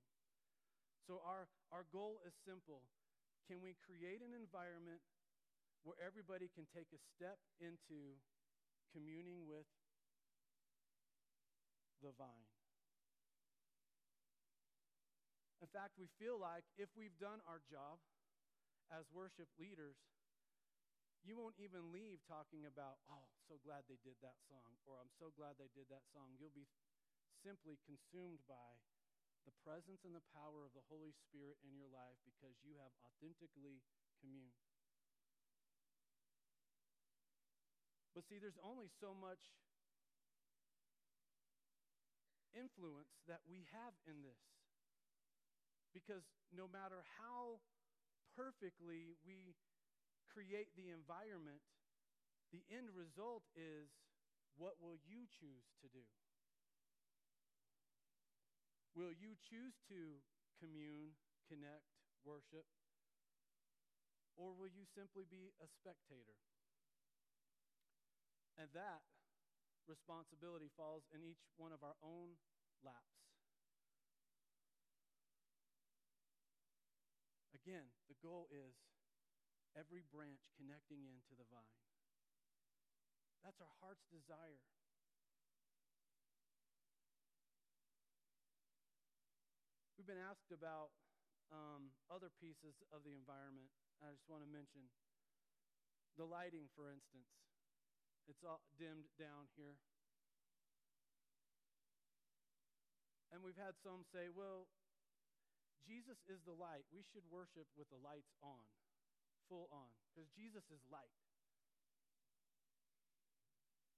[1.05, 2.82] So our our goal is simple.
[3.45, 5.03] Can we create an environment
[5.86, 8.18] where everybody can take a step into
[8.89, 9.70] communing with
[12.01, 12.49] the vine?
[15.61, 18.01] In fact, we feel like if we've done our job
[18.93, 19.97] as worship leaders,
[21.26, 25.09] you won't even leave talking about, oh, so glad they did that song, or I'm
[25.17, 26.38] so glad they did that song.
[26.38, 26.69] You'll be
[27.41, 28.78] simply consumed by
[29.49, 32.93] the presence and the power of the Holy Spirit in your life because you have
[33.05, 33.82] authentically
[34.21, 34.57] communed.
[38.13, 39.41] But see, there's only so much
[42.55, 44.39] influence that we have in this.
[45.91, 46.23] Because
[46.55, 47.59] no matter how
[48.39, 49.55] perfectly we
[50.36, 51.63] create the environment,
[52.51, 53.88] the end result is
[54.59, 56.03] what will you choose to do?
[58.91, 60.19] Will you choose to
[60.59, 61.15] commune,
[61.47, 61.88] connect,
[62.27, 62.67] worship?
[64.36, 66.36] Or will you simply be a spectator?
[68.59, 69.03] And that
[69.88, 72.36] responsibility falls in each one of our own
[72.83, 73.15] laps.
[77.51, 78.84] Again, the goal is
[79.76, 81.80] every branch connecting into the vine.
[83.43, 84.63] That's our heart's desire.
[89.99, 90.95] We've been asked about
[91.53, 93.69] um, other pieces of the environment.
[94.01, 94.89] I just want to mention
[96.17, 97.30] the lighting, for instance.
[98.26, 99.78] It's all dimmed down here.
[103.30, 104.65] And we've had some say, well,
[105.86, 106.88] Jesus is the light.
[106.89, 108.65] We should worship with the lights on,
[109.49, 111.13] full on, because Jesus is light.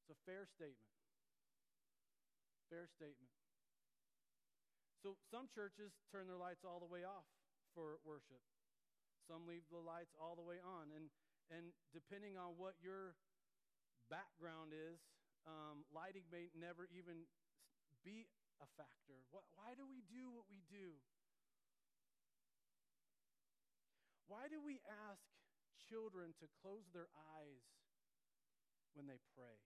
[0.04, 0.96] It's a fair statement.
[2.72, 3.32] Fair statement.
[5.04, 7.28] So some churches turn their lights all the way off
[7.76, 8.44] for worship.
[9.28, 10.92] Some leave the lights all the way on.
[10.96, 11.12] And,
[11.52, 13.20] and depending on what your
[14.08, 15.00] background is,
[15.44, 17.28] um, lighting may never even
[18.04, 18.28] be
[18.60, 19.24] a factor.
[19.32, 20.96] Why, why do we do what we do?
[24.28, 25.24] Why do we ask
[25.88, 27.64] children to close their eyes
[28.94, 29.58] when they pray?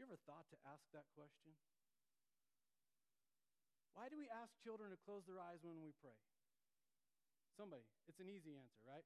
[0.00, 1.52] You ever thought to ask that question?
[3.92, 6.16] Why do we ask children to close their eyes when we pray?
[7.52, 9.04] Somebody, it's an easy answer, right?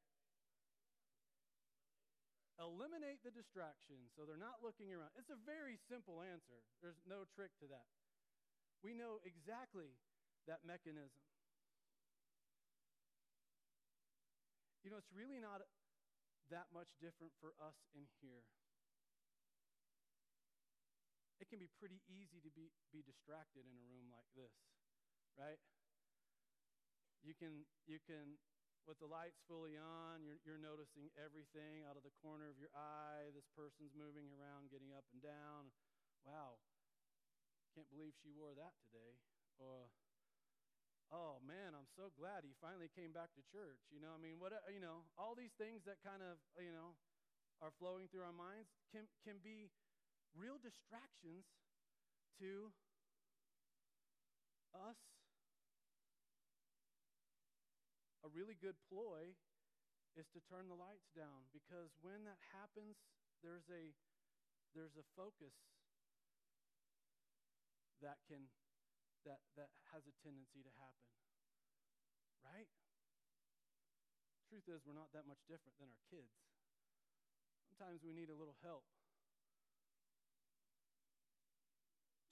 [2.62, 5.10] Eliminate the distraction so they're not looking around.
[5.18, 6.62] It's a very simple answer.
[6.78, 7.90] There's no trick to that.
[8.86, 9.98] We know exactly
[10.46, 11.34] that mechanism.
[14.85, 15.64] You know, it's really not
[16.53, 18.45] that much different for us in here.
[21.41, 24.53] It can be pretty easy to be, be distracted in a room like this,
[25.41, 25.59] right?
[27.24, 28.37] You can, you can,
[28.85, 32.70] with the lights fully on, you're, you're noticing everything out of the corner of your
[32.76, 33.32] eye.
[33.32, 35.72] This person's moving around, getting up and down.
[36.28, 36.61] Wow.
[37.72, 39.16] can't believe she wore that today.
[39.57, 39.89] Or,
[41.14, 43.78] oh man, I'm so glad he finally came back to church.
[43.94, 46.74] You know, I mean, what, uh, you know, all these things that kind of, you
[46.74, 46.98] know,
[47.62, 49.70] are flowing through our minds can, can be
[50.34, 51.46] real distractions
[52.42, 52.74] to
[54.74, 54.98] us.
[58.26, 59.38] A really good ploy
[60.18, 62.98] is to turn the lights down because when that happens,
[63.44, 63.94] there's a
[64.74, 65.54] there's a focus
[68.02, 68.50] that can
[69.24, 71.08] that that has a tendency to happen.
[72.44, 72.68] Right?
[74.48, 76.36] Truth is we're not that much different than our kids.
[77.68, 78.84] Sometimes we need a little help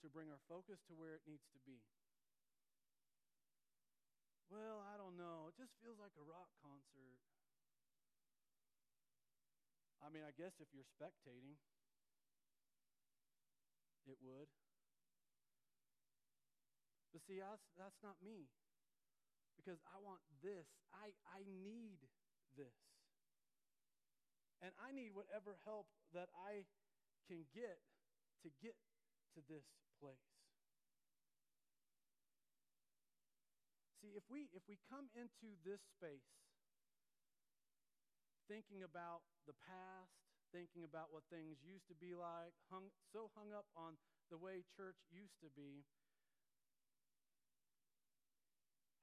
[0.03, 1.79] to bring our focus to where it needs to be.
[4.51, 5.49] Well, I don't know.
[5.49, 7.17] It just feels like a rock concert.
[10.03, 11.55] I mean, I guess if you're spectating,
[14.05, 14.51] it would.
[17.13, 18.49] But see, that's, that's not me.
[19.55, 20.65] Because I want this.
[20.91, 22.01] I, I need
[22.57, 22.73] this.
[24.65, 25.85] And I need whatever help
[26.17, 26.65] that I
[27.29, 27.79] can get
[28.41, 28.75] to get
[29.37, 29.63] to this
[30.01, 30.33] place.
[34.03, 36.27] See, if we if we come into this space
[38.51, 40.11] thinking about the past,
[40.51, 43.95] thinking about what things used to be like, hung so hung up on
[44.27, 45.87] the way church used to be,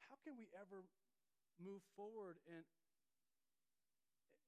[0.08, 0.84] how can we ever
[1.60, 2.64] move forward in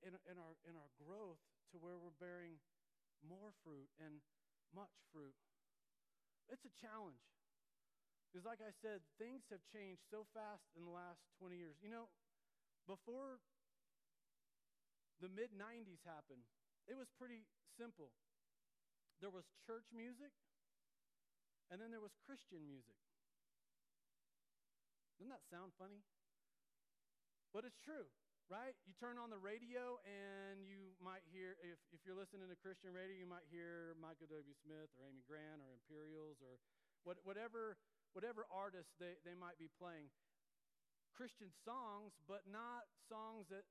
[0.03, 1.41] in, in our in our growth
[1.73, 2.59] to where we're bearing
[3.23, 4.21] more fruit and
[4.75, 5.37] much fruit?
[6.51, 7.23] It's a challenge.
[8.33, 11.77] Because, like I said, things have changed so fast in the last 20 years.
[11.85, 12.09] You know,
[12.89, 13.45] before
[15.21, 16.41] the mid 90s happened,
[16.89, 17.45] it was pretty
[17.77, 18.09] simple.
[19.21, 20.33] There was church music,
[21.69, 23.02] and then there was Christian music.
[25.33, 26.05] That sound funny?
[27.57, 28.05] But it's true,
[28.53, 28.77] right?
[28.85, 32.93] You turn on the radio, and you might hear, if, if you're listening to Christian
[32.93, 34.53] radio, you might hear Michael W.
[34.61, 36.61] Smith or Amy Grant or Imperials or
[37.09, 37.81] what, whatever
[38.13, 40.13] whatever artist they, they might be playing.
[41.17, 43.65] Christian songs, but not songs that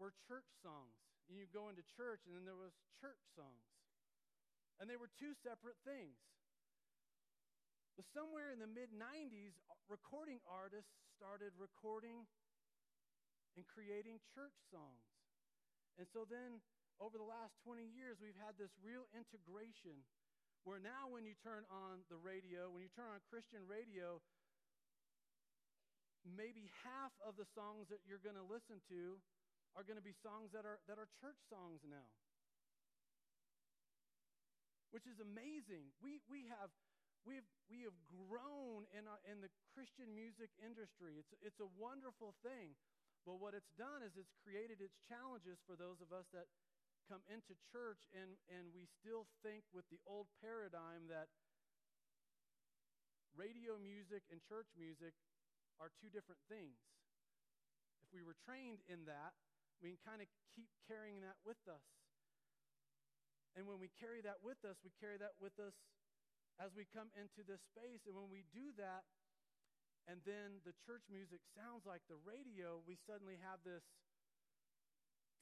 [0.00, 0.96] were church songs.
[1.28, 3.64] You go into church, and then there was church songs.
[4.80, 6.16] And they were two separate things.
[7.94, 9.54] But somewhere in the mid 90s,
[9.86, 12.26] recording artists started recording
[13.54, 15.06] and creating church songs.
[15.94, 16.58] And so then,
[16.98, 20.02] over the last 20 years, we've had this real integration
[20.66, 24.18] where now, when you turn on the radio, when you turn on Christian radio,
[26.24, 29.20] maybe half of the songs that you're going to listen to
[29.76, 32.08] are going to be songs that are, that are church songs now.
[34.88, 35.92] Which is amazing.
[36.00, 36.72] We, we, have,
[37.24, 41.16] we, have, we have grown in, our, in the Christian music industry.
[41.16, 42.76] It's, it's a wonderful thing.
[43.24, 46.44] But what it's done is it's created its challenges for those of us that
[47.08, 51.28] come into church and, and we still think with the old paradigm that
[53.32, 55.16] radio music and church music
[55.80, 56.76] are two different things.
[58.04, 59.32] If we were trained in that,
[59.80, 61.82] we can kind of keep carrying that with us.
[63.56, 65.74] And when we carry that with us, we carry that with us
[66.62, 68.06] as we come into this space.
[68.06, 69.06] And when we do that,
[70.06, 73.84] and then the church music sounds like the radio, we suddenly have this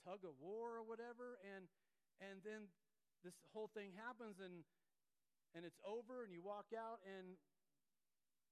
[0.06, 1.66] tug of war or whatever, and
[2.22, 2.70] and then
[3.26, 4.62] this whole thing happens and
[5.54, 7.36] and it's over and you walk out and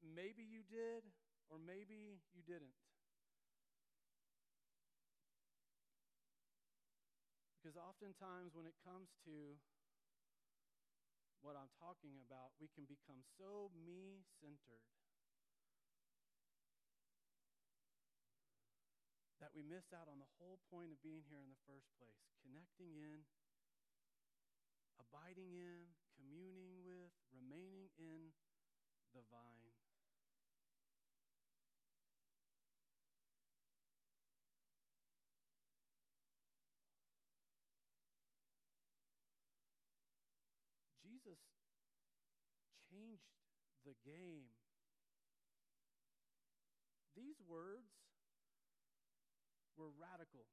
[0.03, 1.07] maybe you did
[1.49, 2.75] or maybe you didn't.
[7.61, 9.59] Because oftentimes when it comes to
[11.41, 14.85] what I'm talking about, we can become so me centered
[19.41, 22.21] that we miss out on the whole point of being here in the first place
[22.45, 23.25] connecting in,
[25.01, 28.37] abiding in, communing with, remaining in
[29.17, 29.70] the vine.
[41.21, 41.37] Jesus
[42.89, 43.29] changed
[43.85, 44.49] the game.
[47.13, 47.93] These words
[49.77, 50.49] were radical.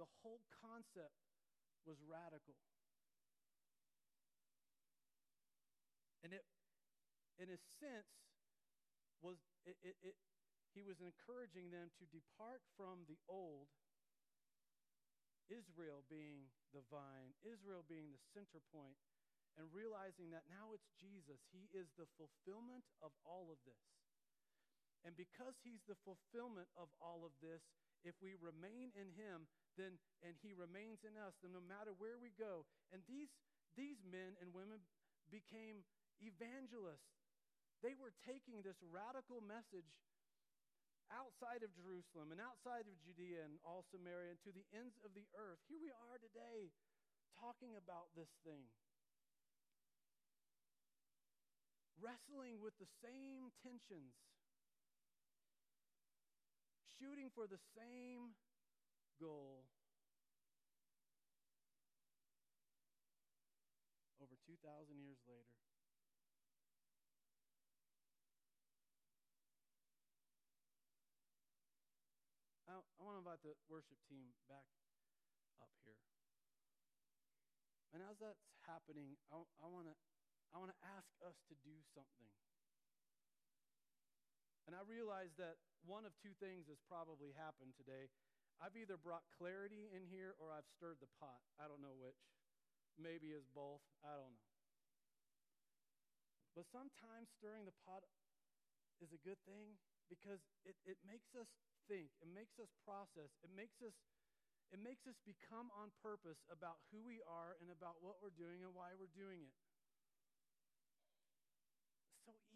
[0.00, 1.20] The whole concept
[1.84, 2.56] was radical.
[6.24, 6.44] And it,
[7.36, 8.08] in a sense,
[9.20, 9.36] was
[9.68, 10.16] it, it, it,
[10.72, 13.68] he was encouraging them to depart from the old,
[15.52, 18.96] Israel being the vine, Israel being the center point,
[19.54, 21.38] and realizing that now it's Jesus.
[21.54, 23.84] He is the fulfillment of all of this.
[25.04, 27.60] And because he's the fulfillment of all of this,
[28.04, 32.16] if we remain in him, then and he remains in us, then no matter where
[32.16, 33.32] we go, and these
[33.76, 34.80] these men and women
[35.28, 35.82] became
[36.22, 37.10] evangelists.
[37.82, 39.88] They were taking this radical message
[41.12, 45.12] outside of Jerusalem and outside of Judea and all Samaria and to the ends of
[45.12, 45.60] the earth.
[45.68, 46.72] Here we are today
[47.36, 48.64] talking about this thing.
[52.04, 54.12] Wrestling with the same tensions
[57.00, 58.36] shooting for the same
[59.16, 59.64] goal
[64.20, 64.60] over 2,000
[65.00, 65.48] years later.
[72.68, 74.68] I, I want to invite the worship team back
[75.60, 76.00] up here.
[77.96, 79.96] And as that's happening, I, I want to
[80.54, 82.30] I want to ask us to do something.
[84.70, 88.08] And I realize that one of two things has probably happened today.
[88.62, 91.42] I've either brought clarity in here or I've stirred the pot.
[91.58, 92.22] I don't know which.
[92.94, 93.82] Maybe it's both.
[94.06, 94.50] I don't know.
[96.54, 98.06] But sometimes stirring the pot
[99.02, 99.74] is a good thing
[100.06, 101.50] because it, it makes us
[101.90, 103.92] think, it makes us process, it makes us
[104.72, 108.64] it makes us become on purpose about who we are and about what we're doing
[108.66, 109.54] and why we're doing it.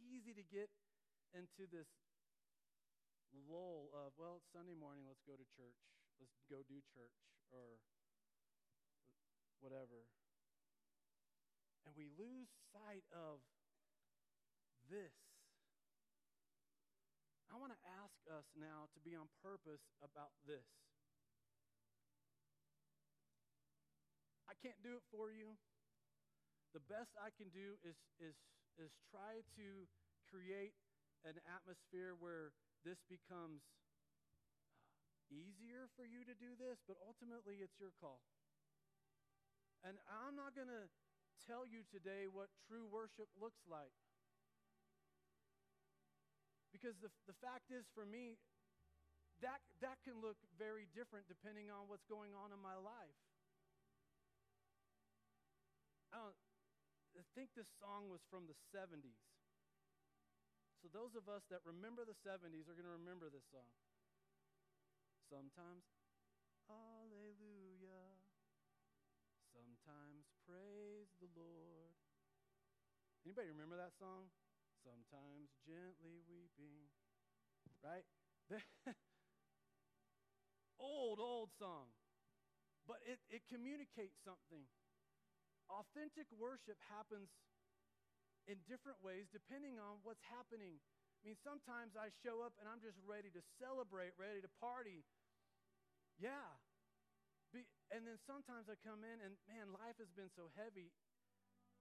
[0.09, 0.73] Easy to get
[1.37, 1.89] into this
[3.45, 5.77] lull of, well, it's Sunday morning, let's go to church.
[6.17, 7.13] Let's go do church
[7.53, 7.77] or
[9.61, 10.09] whatever.
[11.85, 13.45] And we lose sight of
[14.89, 15.13] this.
[17.53, 20.65] I want to ask us now to be on purpose about this.
[24.49, 25.57] I can't do it for you.
[26.73, 28.37] The best I can do is, is,
[28.79, 29.67] is try to
[30.31, 30.75] create
[31.27, 32.55] an atmosphere where
[32.87, 33.67] this becomes
[34.79, 38.23] uh, easier for you to do this, but ultimately it's your call.
[39.83, 40.87] And I'm not going to
[41.47, 43.95] tell you today what true worship looks like.
[46.71, 48.39] Because the, the fact is, for me,
[49.41, 53.19] that, that can look very different depending on what's going on in my life.
[56.11, 56.39] I, don't,
[57.19, 59.19] I think this song was from the 70s.
[60.79, 63.67] So, those of us that remember the 70s are going to remember this song.
[65.27, 65.83] Sometimes,
[66.71, 68.23] Alleluia.
[69.51, 71.99] Sometimes, praise the Lord.
[73.27, 74.31] Anybody remember that song?
[74.87, 76.87] Sometimes, gently weeping.
[77.83, 78.07] Right?
[80.79, 81.91] old, old song.
[82.87, 84.71] But it, it communicates something.
[85.69, 87.29] Authentic worship happens
[88.49, 90.81] in different ways depending on what's happening.
[91.21, 95.05] I mean, sometimes I show up and I'm just ready to celebrate, ready to party.
[96.17, 96.57] Yeah.
[97.53, 100.93] Be, and then sometimes I come in and man, life has been so heavy.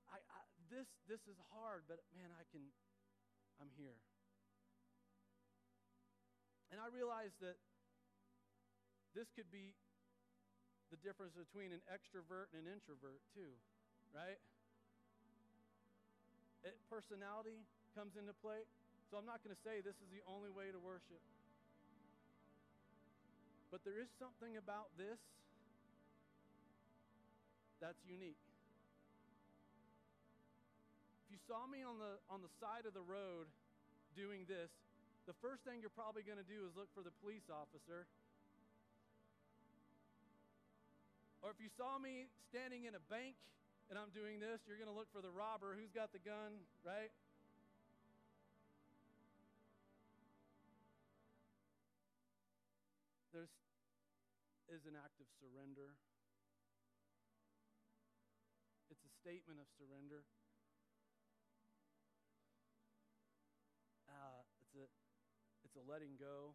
[0.08, 0.40] I, I,
[0.72, 2.64] this this is hard, but man, I can.
[3.60, 3.98] I'm here.
[6.70, 7.58] And I realize that
[9.16, 9.74] this could be
[10.94, 13.58] the difference between an extrovert and an introvert too,
[14.16, 14.40] right?
[16.68, 17.64] it, personality
[17.96, 18.60] comes into play.
[19.08, 21.24] So I'm not going to say this is the only way to worship.
[23.72, 25.20] But there is something about this
[27.80, 28.40] that's unique.
[31.28, 33.48] If you saw me on the on the side of the road
[34.16, 34.72] doing this,
[35.28, 38.08] the first thing you're probably going to do is look for the police officer.
[41.44, 43.36] Or if you saw me standing in a bank
[43.90, 45.72] and I'm doing this, you're going to look for the robber.
[45.72, 47.12] Who's got the gun, right?
[53.32, 53.52] There's
[54.68, 55.96] is an act of surrender.
[58.92, 60.28] It's a statement of surrender.
[64.12, 64.88] Uh, it's a
[65.64, 66.52] it's a letting go.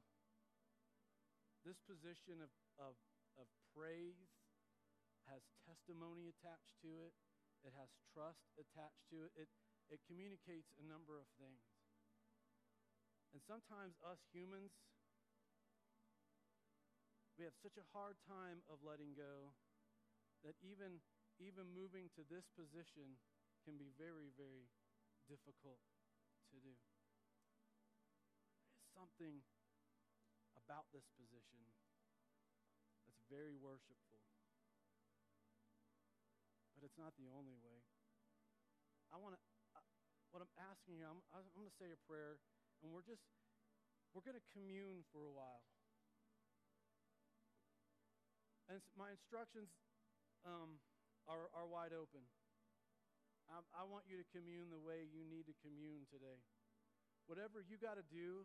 [1.65, 2.99] This position of, of,
[3.39, 4.42] of praise
[5.31, 7.15] has testimony attached to it.
[7.63, 9.33] It has trust attached to it.
[9.39, 9.49] It,
[9.91, 11.63] it communicates a number of things.
[13.33, 14.75] And sometimes us humans,
[17.39, 19.57] we have such a hard time of letting go
[20.45, 21.01] that even,
[21.41, 23.17] even moving to this position
[23.65, 24.69] can be very, very
[25.31, 25.81] difficult
[26.51, 26.75] to do.
[28.69, 29.41] There is something
[30.61, 31.63] about this position
[33.07, 34.12] that's very worshipful.
[36.83, 37.79] But it's not the only way.
[39.15, 39.41] I want to,
[39.79, 39.87] uh,
[40.35, 42.43] what I'm asking you, I'm, I'm going to say a prayer,
[42.83, 43.23] and we're just,
[44.11, 45.63] we're going to commune for a while.
[48.67, 49.71] And my instructions
[50.43, 50.83] um,
[51.31, 52.27] are, are wide open.
[53.47, 56.43] I, I want you to commune the way you need to commune today.
[57.31, 58.43] Whatever you got to do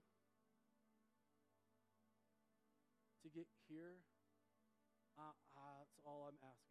[3.23, 3.97] to get here,
[5.17, 6.66] uh, uh, that's all I'm asking.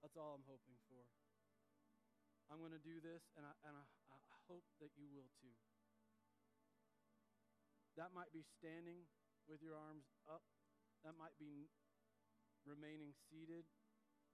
[0.00, 1.04] That's all I'm hoping for.
[2.48, 4.18] I'm going to do this, and, I, and I, I
[4.50, 5.54] hope that you will too.
[7.94, 9.06] That might be standing
[9.46, 10.42] with your arms up.
[11.04, 11.70] That might be
[12.64, 13.68] remaining seated.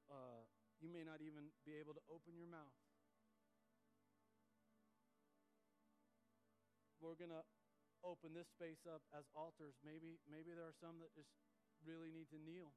[0.06, 0.46] Uh,
[0.78, 2.78] you may not even be able to open your mouth.
[7.02, 7.44] We're going to
[8.06, 9.76] open this space up as altars.
[9.82, 11.30] Maybe, maybe there are some that just
[11.84, 12.72] really need to kneel.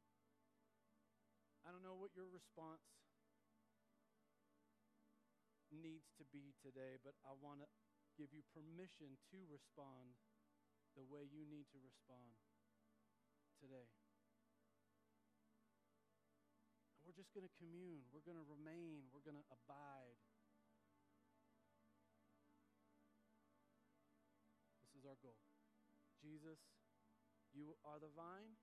[1.69, 2.81] I don't know what your response
[5.69, 7.69] needs to be today, but I want to
[8.17, 10.17] give you permission to respond
[10.97, 12.41] the way you need to respond
[13.61, 13.85] today.
[16.97, 18.01] And we're just going to commune.
[18.09, 19.05] We're going to remain.
[19.13, 20.17] We're going to abide.
[24.89, 25.37] This is our goal.
[26.17, 26.57] Jesus,
[27.53, 28.57] you are the vine.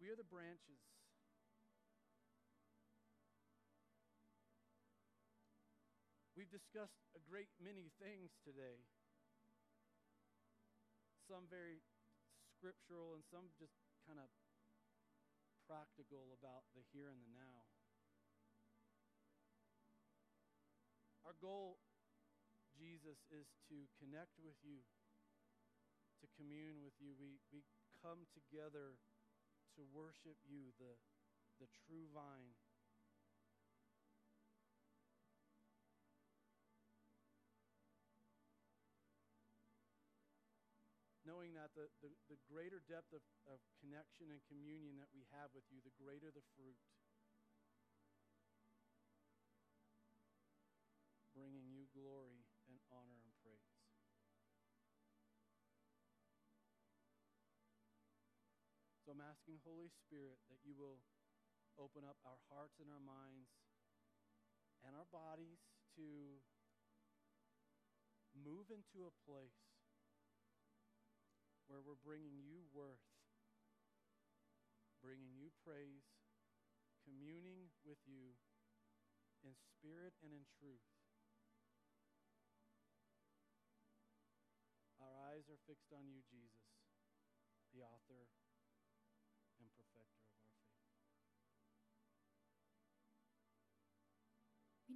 [0.00, 0.80] We are the branches.
[6.32, 8.80] We've discussed a great many things today.
[11.28, 11.84] Some very
[12.56, 13.76] scriptural and some just
[14.08, 14.32] kind of
[15.68, 17.68] practical about the here and the now.
[21.28, 21.76] Our goal,
[22.72, 24.80] Jesus, is to connect with you,
[26.24, 27.12] to commune with you.
[27.20, 27.68] We, we
[28.00, 28.96] come together
[29.76, 30.96] to worship you, the,
[31.60, 32.56] the true vine.
[41.22, 45.52] Knowing that the, the, the greater depth of, of connection and communion that we have
[45.54, 46.80] with you, the greater the fruit.
[51.36, 52.39] Bringing you glory
[59.10, 61.02] So I'm asking, Holy Spirit, that you will
[61.82, 63.50] open up our hearts and our minds
[64.86, 65.58] and our bodies
[65.98, 66.38] to
[68.38, 69.66] move into a place
[71.66, 73.02] where we're bringing you worth,
[75.02, 76.06] bringing you praise,
[77.02, 78.38] communing with you
[79.42, 80.86] in spirit and in truth.
[85.02, 86.70] Our eyes are fixed on you, Jesus,
[87.74, 88.30] the author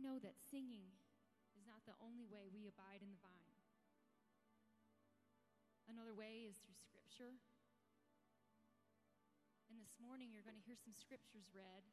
[0.04, 0.92] know that singing
[1.56, 3.56] is not the only way we abide in the vine.
[5.88, 7.40] Another way is through scripture.
[9.72, 11.88] And this morning, you're going to hear some scriptures read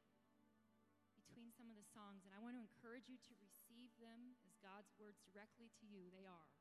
[1.16, 2.28] between some of the songs.
[2.28, 6.12] And I want to encourage you to receive them as God's words directly to you.
[6.12, 6.51] They are.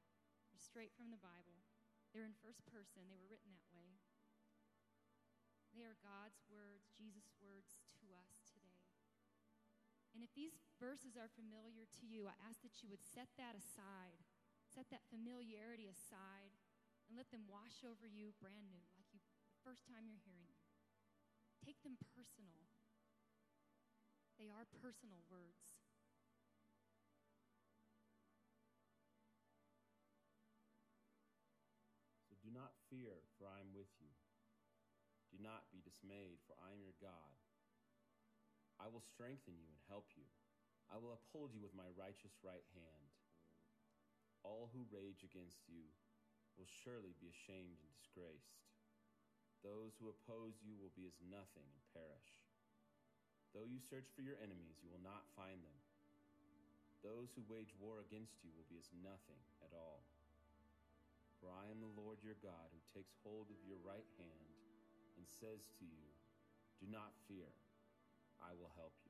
[0.54, 1.62] They're straight from the Bible,
[2.10, 3.98] they're in first person, they were written that way.
[5.70, 7.89] They are God's words, Jesus' words.
[10.20, 13.56] And if these verses are familiar to you, I ask that you would set that
[13.56, 14.20] aside,
[14.68, 16.52] set that familiarity aside,
[17.08, 20.44] and let them wash over you brand new, like you the first time you're hearing
[20.44, 20.60] them.
[21.64, 22.68] Take them personal.
[24.36, 25.72] They are personal words.
[32.28, 34.12] So do not fear, for I am with you.
[35.32, 37.40] Do not be dismayed, for I am your God.
[38.80, 40.24] I will strengthen you and help you.
[40.88, 43.06] I will uphold you with my righteous right hand.
[44.40, 45.84] All who rage against you
[46.56, 48.56] will surely be ashamed and disgraced.
[49.60, 52.30] Those who oppose you will be as nothing and perish.
[53.52, 55.78] Though you search for your enemies, you will not find them.
[57.04, 60.00] Those who wage war against you will be as nothing at all.
[61.40, 64.48] For I am the Lord your God who takes hold of your right hand
[65.16, 66.04] and says to you,
[66.80, 67.48] Do not fear,
[68.42, 69.09] I will help you.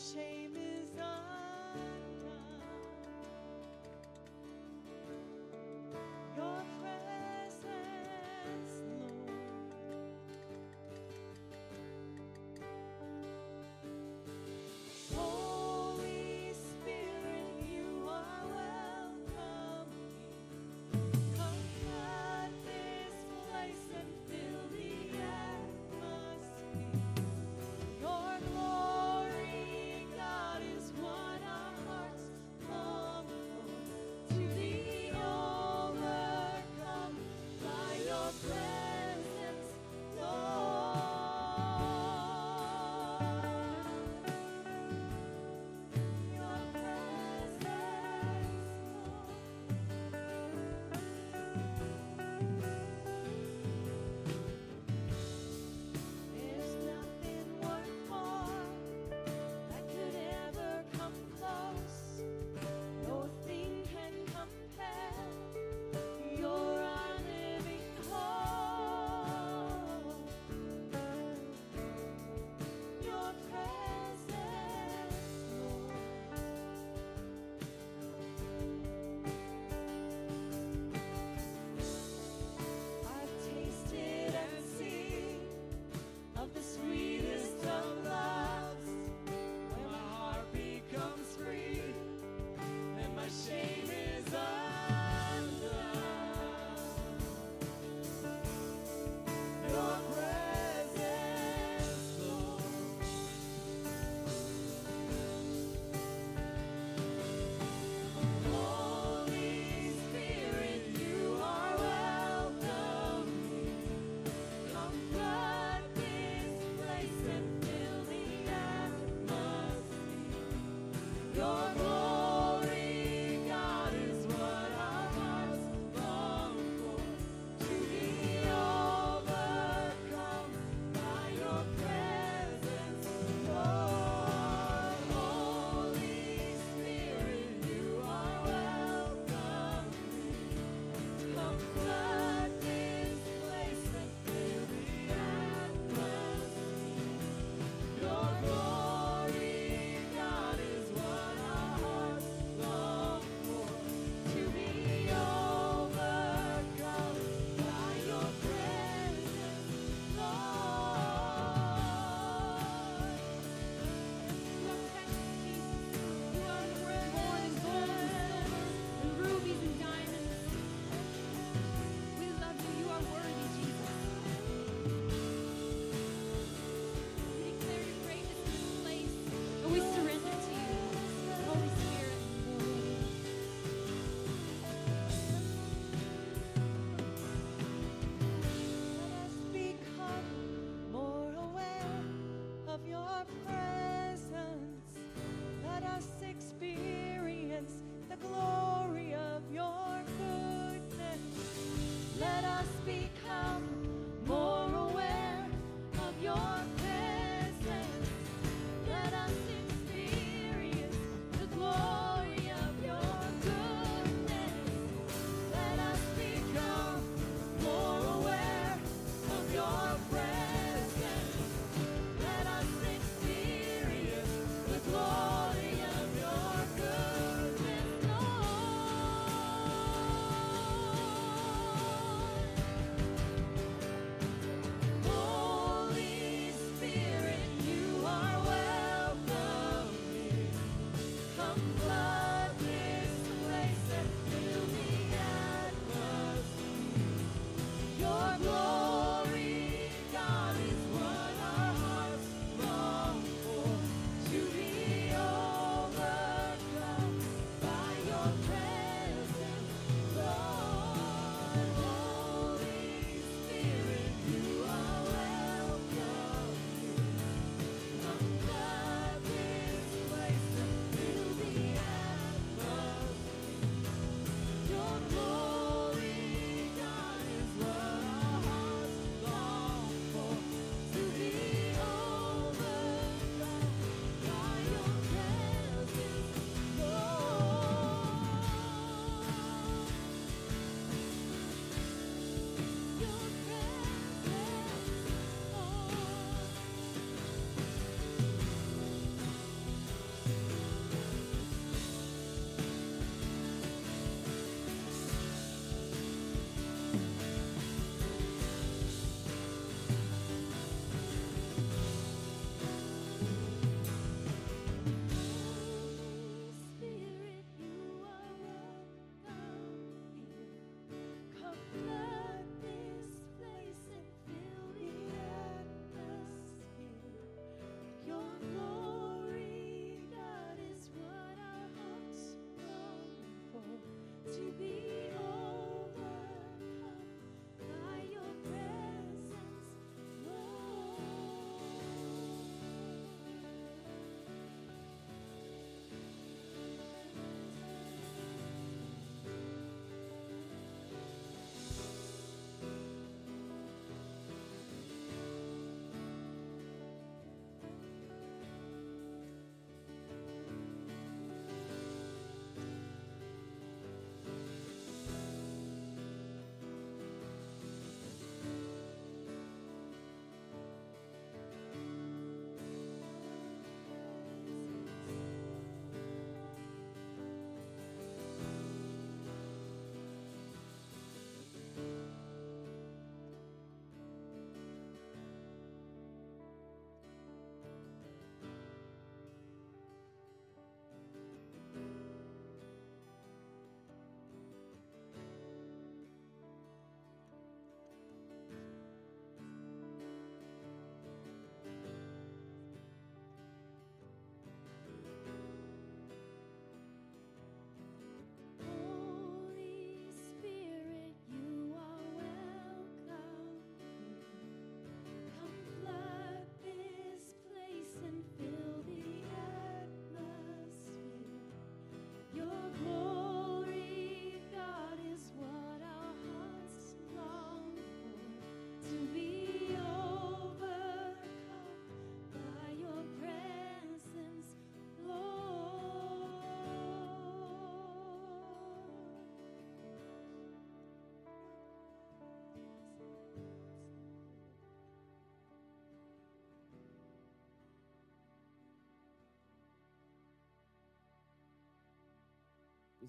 [0.00, 0.29] Shame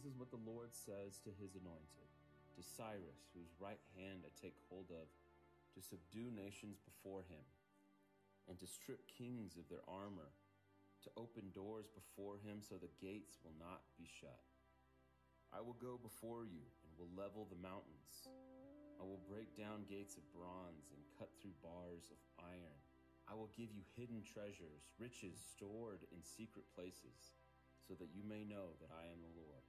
[0.01, 2.09] This is what the Lord says to his anointed,
[2.57, 7.45] to Cyrus, whose right hand I take hold of, to subdue nations before him,
[8.49, 10.33] and to strip kings of their armor,
[11.05, 14.41] to open doors before him so the gates will not be shut.
[15.53, 18.25] I will go before you and will level the mountains.
[18.97, 22.81] I will break down gates of bronze and cut through bars of iron.
[23.29, 27.37] I will give you hidden treasures, riches stored in secret places,
[27.85, 29.60] so that you may know that I am the Lord,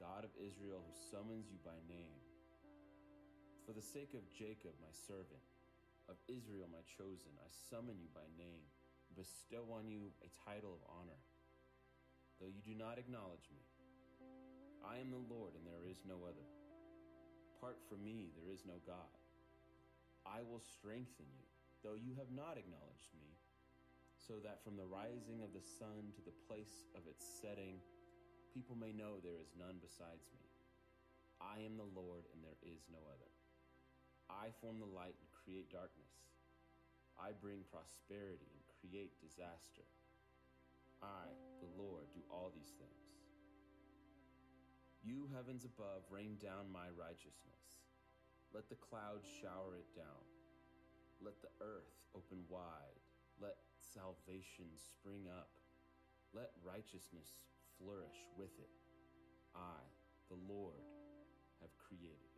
[0.00, 2.16] God of Israel who summons you by name.
[3.68, 5.44] For the sake of Jacob, my servant,
[6.08, 8.64] of Israel, my chosen, I summon you by name,
[9.12, 11.20] and bestow on you a title of honor.
[12.40, 13.60] Though you do not acknowledge me,
[14.80, 16.48] I am the Lord, and there is no other.
[17.60, 19.12] Apart from me, there is no God.
[20.24, 21.44] I will strengthen you,
[21.84, 23.36] though you have not acknowledged me,
[24.16, 27.84] so that from the rising of the sun to the place of its setting,
[28.50, 30.46] people may know there is none besides me.
[31.40, 33.30] I am the Lord, and there is no other.
[34.28, 36.12] I form the light and create darkness.
[37.18, 39.86] I bring prosperity and create disaster.
[41.02, 41.32] I,
[41.64, 43.10] the Lord, do all these things.
[45.00, 47.80] You, heavens above, rain down my righteousness.
[48.52, 50.24] Let the clouds shower it down.
[51.24, 53.00] Let the earth open wide.
[53.40, 55.48] Let salvation spring up.
[56.36, 57.40] Let righteousness
[57.80, 58.68] flourish with it.
[59.56, 59.80] I,
[60.28, 60.84] the Lord,
[61.64, 62.29] have created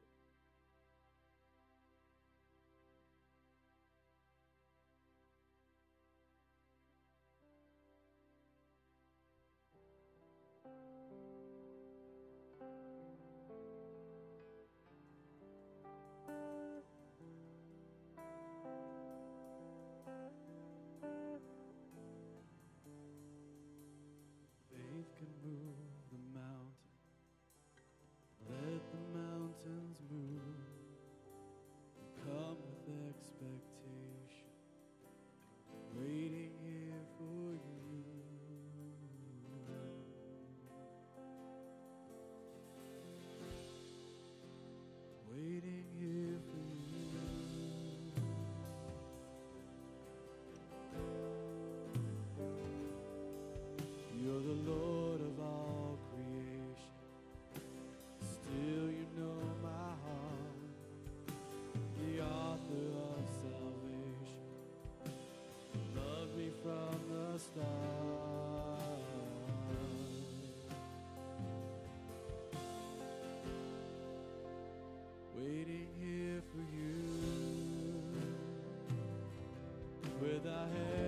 [80.22, 81.01] with our head.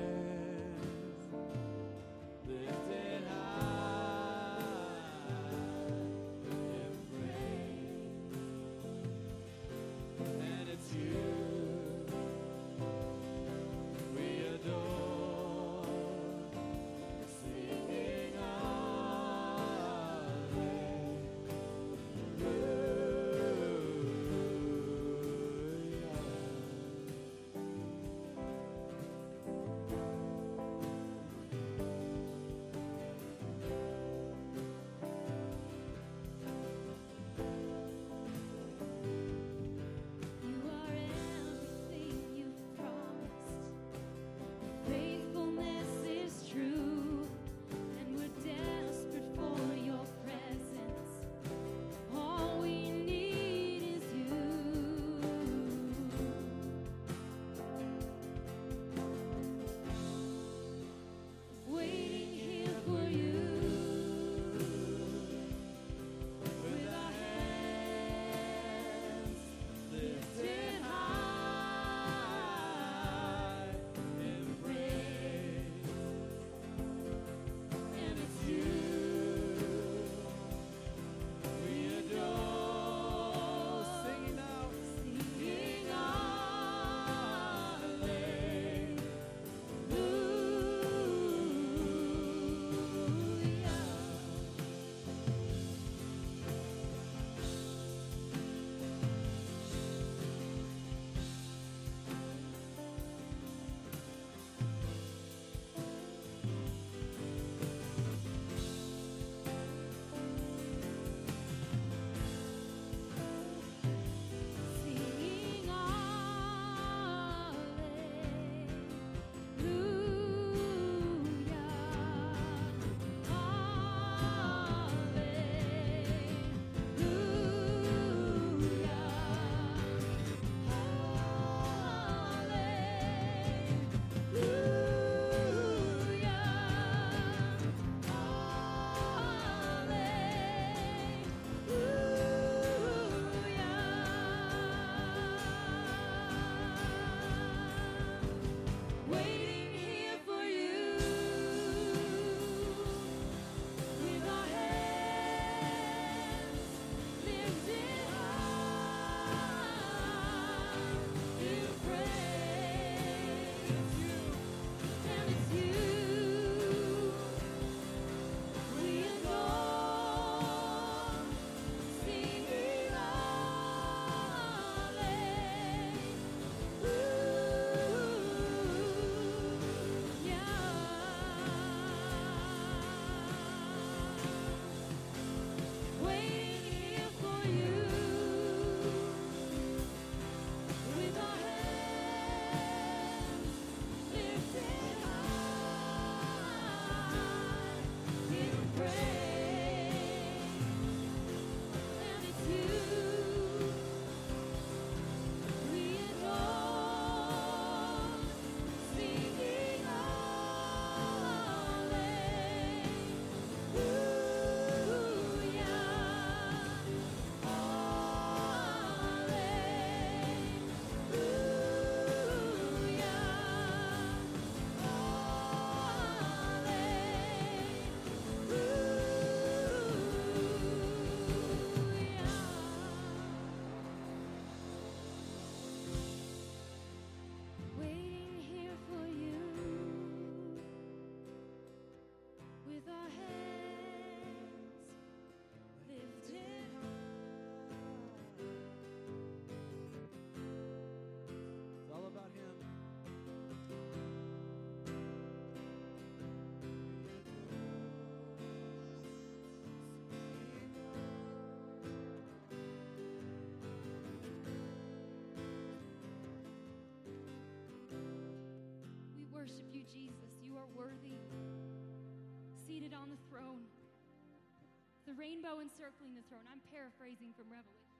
[275.14, 276.44] Rainbow encircling the throne.
[276.50, 277.98] I'm paraphrasing from Revelation.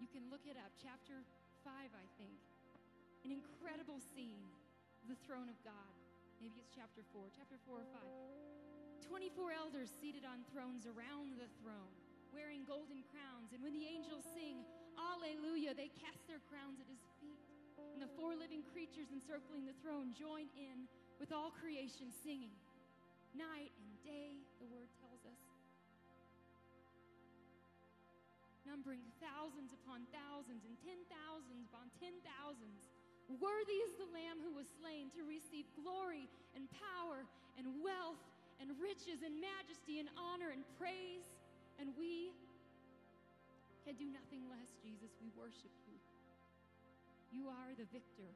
[0.00, 1.20] You can look it up, chapter
[1.62, 2.38] 5, I think.
[3.28, 4.48] An incredible scene
[5.08, 5.92] the throne of God.
[6.38, 9.10] Maybe it's chapter 4, chapter 4 or 5.
[9.10, 11.92] 24 elders seated on thrones around the throne,
[12.30, 13.50] wearing golden crowns.
[13.50, 14.62] And when the angels sing,
[14.94, 17.42] Alleluia, they cast their crowns at his feet.
[17.96, 20.86] And the four living creatures encircling the throne join in
[21.18, 22.54] with all creation singing.
[23.34, 25.49] Night and day, the word tells us.
[28.70, 32.86] Numbering thousands upon thousands and ten thousands upon ten thousands.
[33.26, 37.26] Worthy is the Lamb who was slain to receive glory and power
[37.58, 38.22] and wealth
[38.62, 41.26] and riches and majesty and honor and praise.
[41.82, 42.30] And we
[43.82, 45.10] can do nothing less, Jesus.
[45.18, 45.98] We worship you.
[47.34, 48.30] You are the victor.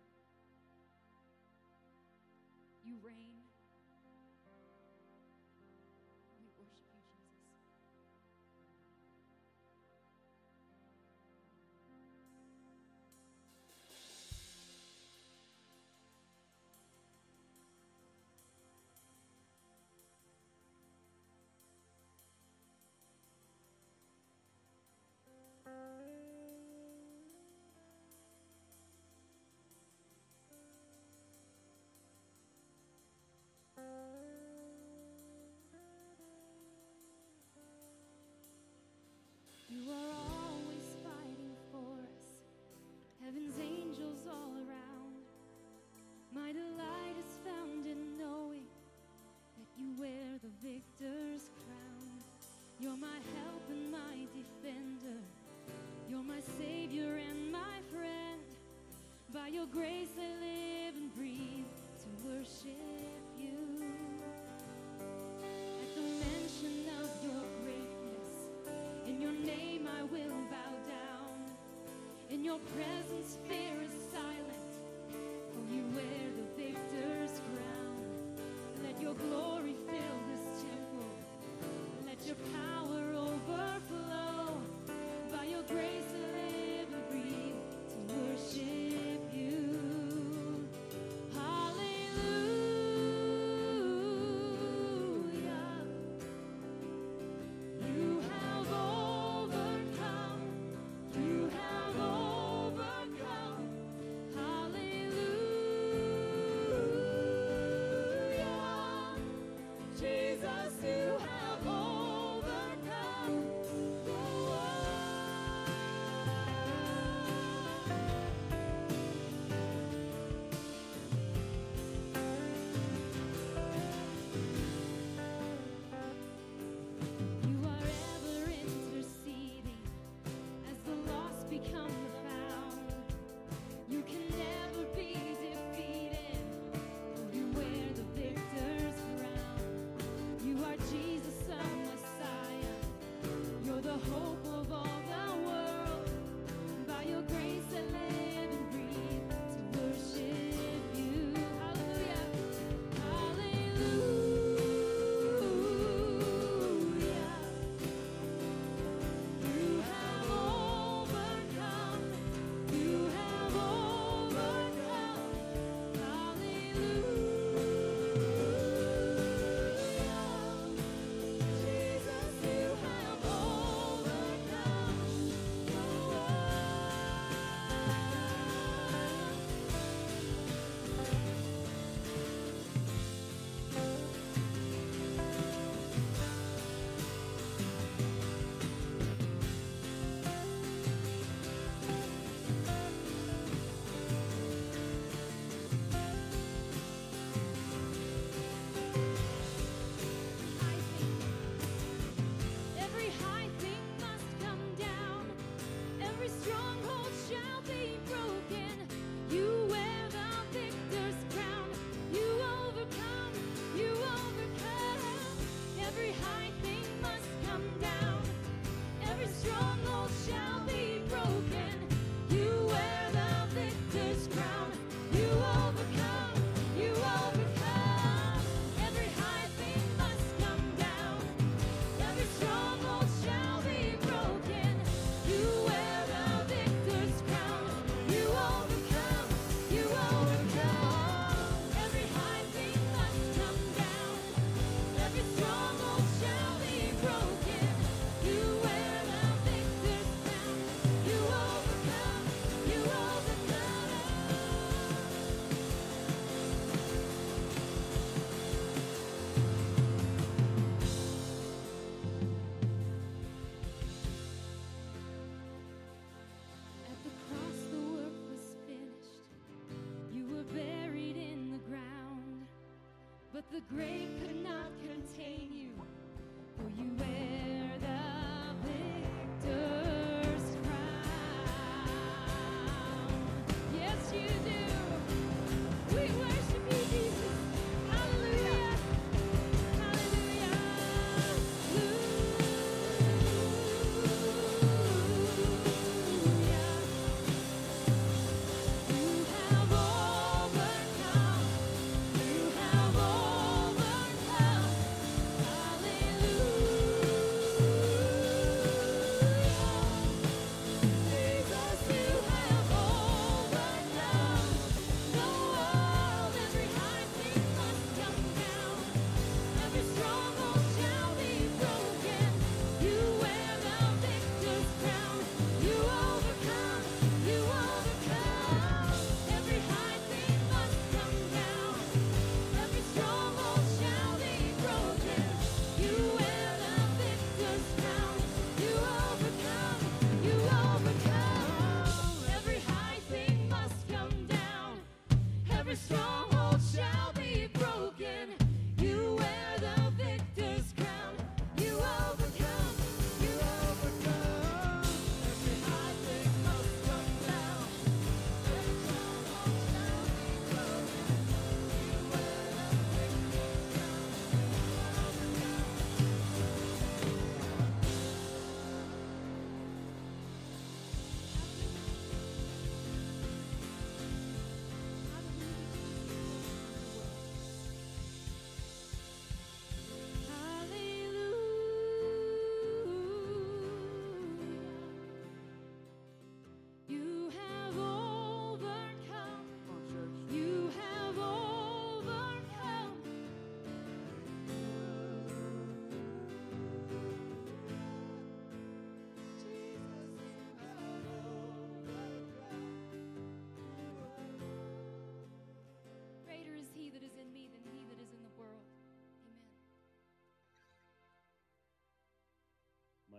[2.82, 3.44] You reign.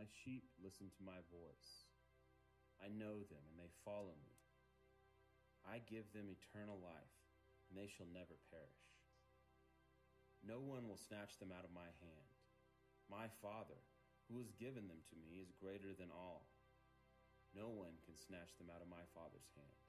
[0.06, 1.90] My sheep listen to my voice.
[2.77, 4.38] I know them, and they follow me.
[5.65, 7.18] I give them eternal life,
[7.65, 8.86] and they shall never perish.
[10.45, 12.38] No one will snatch them out of my hand.
[13.10, 13.82] My Father,
[14.30, 16.53] who has given them to me, is greater than all.
[17.57, 19.85] No one can snatch them out of my Father's hand.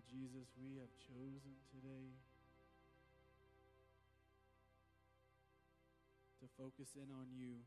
[0.00, 2.16] Lord Jesus, we have chosen today
[6.40, 7.60] to focus in on you.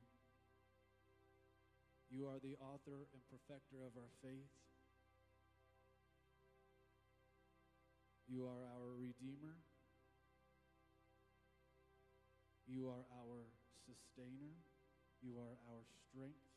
[2.10, 4.49] You are the author and perfecter of our faith.
[8.27, 9.61] You are our Redeemer.
[12.65, 13.45] You are our
[13.85, 14.57] sustainer.
[15.22, 16.53] You are our strength.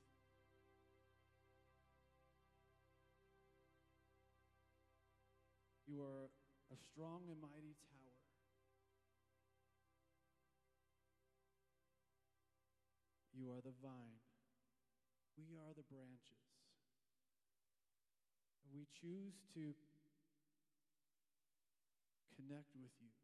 [5.86, 6.26] You are
[6.72, 8.14] a strong and mighty tower.
[13.32, 14.18] You are the vine.
[15.38, 16.42] We are the branches.
[18.74, 19.74] We choose to
[22.34, 23.14] connect with you,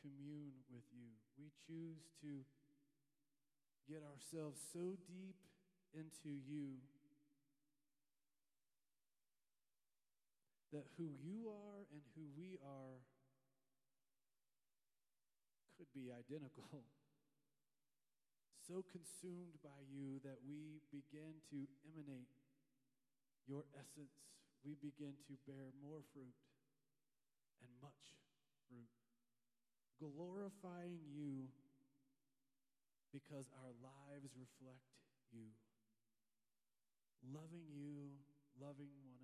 [0.00, 1.12] commune with you.
[1.36, 2.42] We choose to
[3.84, 5.36] get ourselves so deep
[5.94, 6.80] into you
[10.76, 13.00] that who you are and who we are
[15.80, 16.84] could be identical.
[18.66, 22.34] So consumed by you that we begin to emanate
[23.46, 24.10] your essence,
[24.66, 26.34] we begin to bear more fruit
[27.62, 28.18] and much
[28.66, 28.90] fruit,
[30.02, 31.46] glorifying you
[33.14, 34.90] because our lives reflect
[35.30, 35.54] you,
[37.22, 38.18] loving you,
[38.58, 39.15] loving one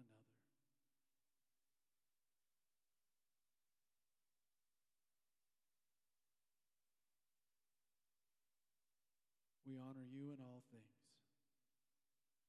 [9.93, 11.05] honor you in all things.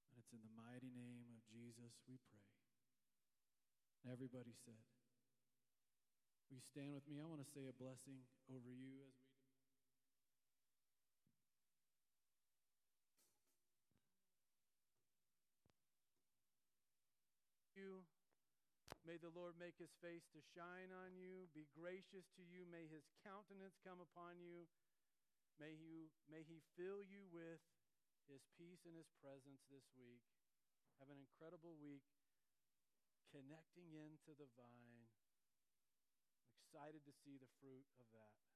[0.07, 2.47] And it's in the mighty name of Jesus we pray.
[4.07, 4.79] Everybody said,
[6.47, 7.19] Will you stand with me?
[7.19, 9.35] I want to say a blessing over you as we.
[17.75, 18.07] You.
[19.03, 22.63] May the Lord make his face to shine on you, be gracious to you.
[22.71, 24.63] May his countenance come upon you.
[25.61, 27.61] May, you, may he fill you with
[28.27, 30.23] his peace and his presence this week.
[30.99, 32.05] Have an incredible week
[33.33, 35.09] connecting into the vine.
[36.45, 38.52] I'm excited to see the fruit of that.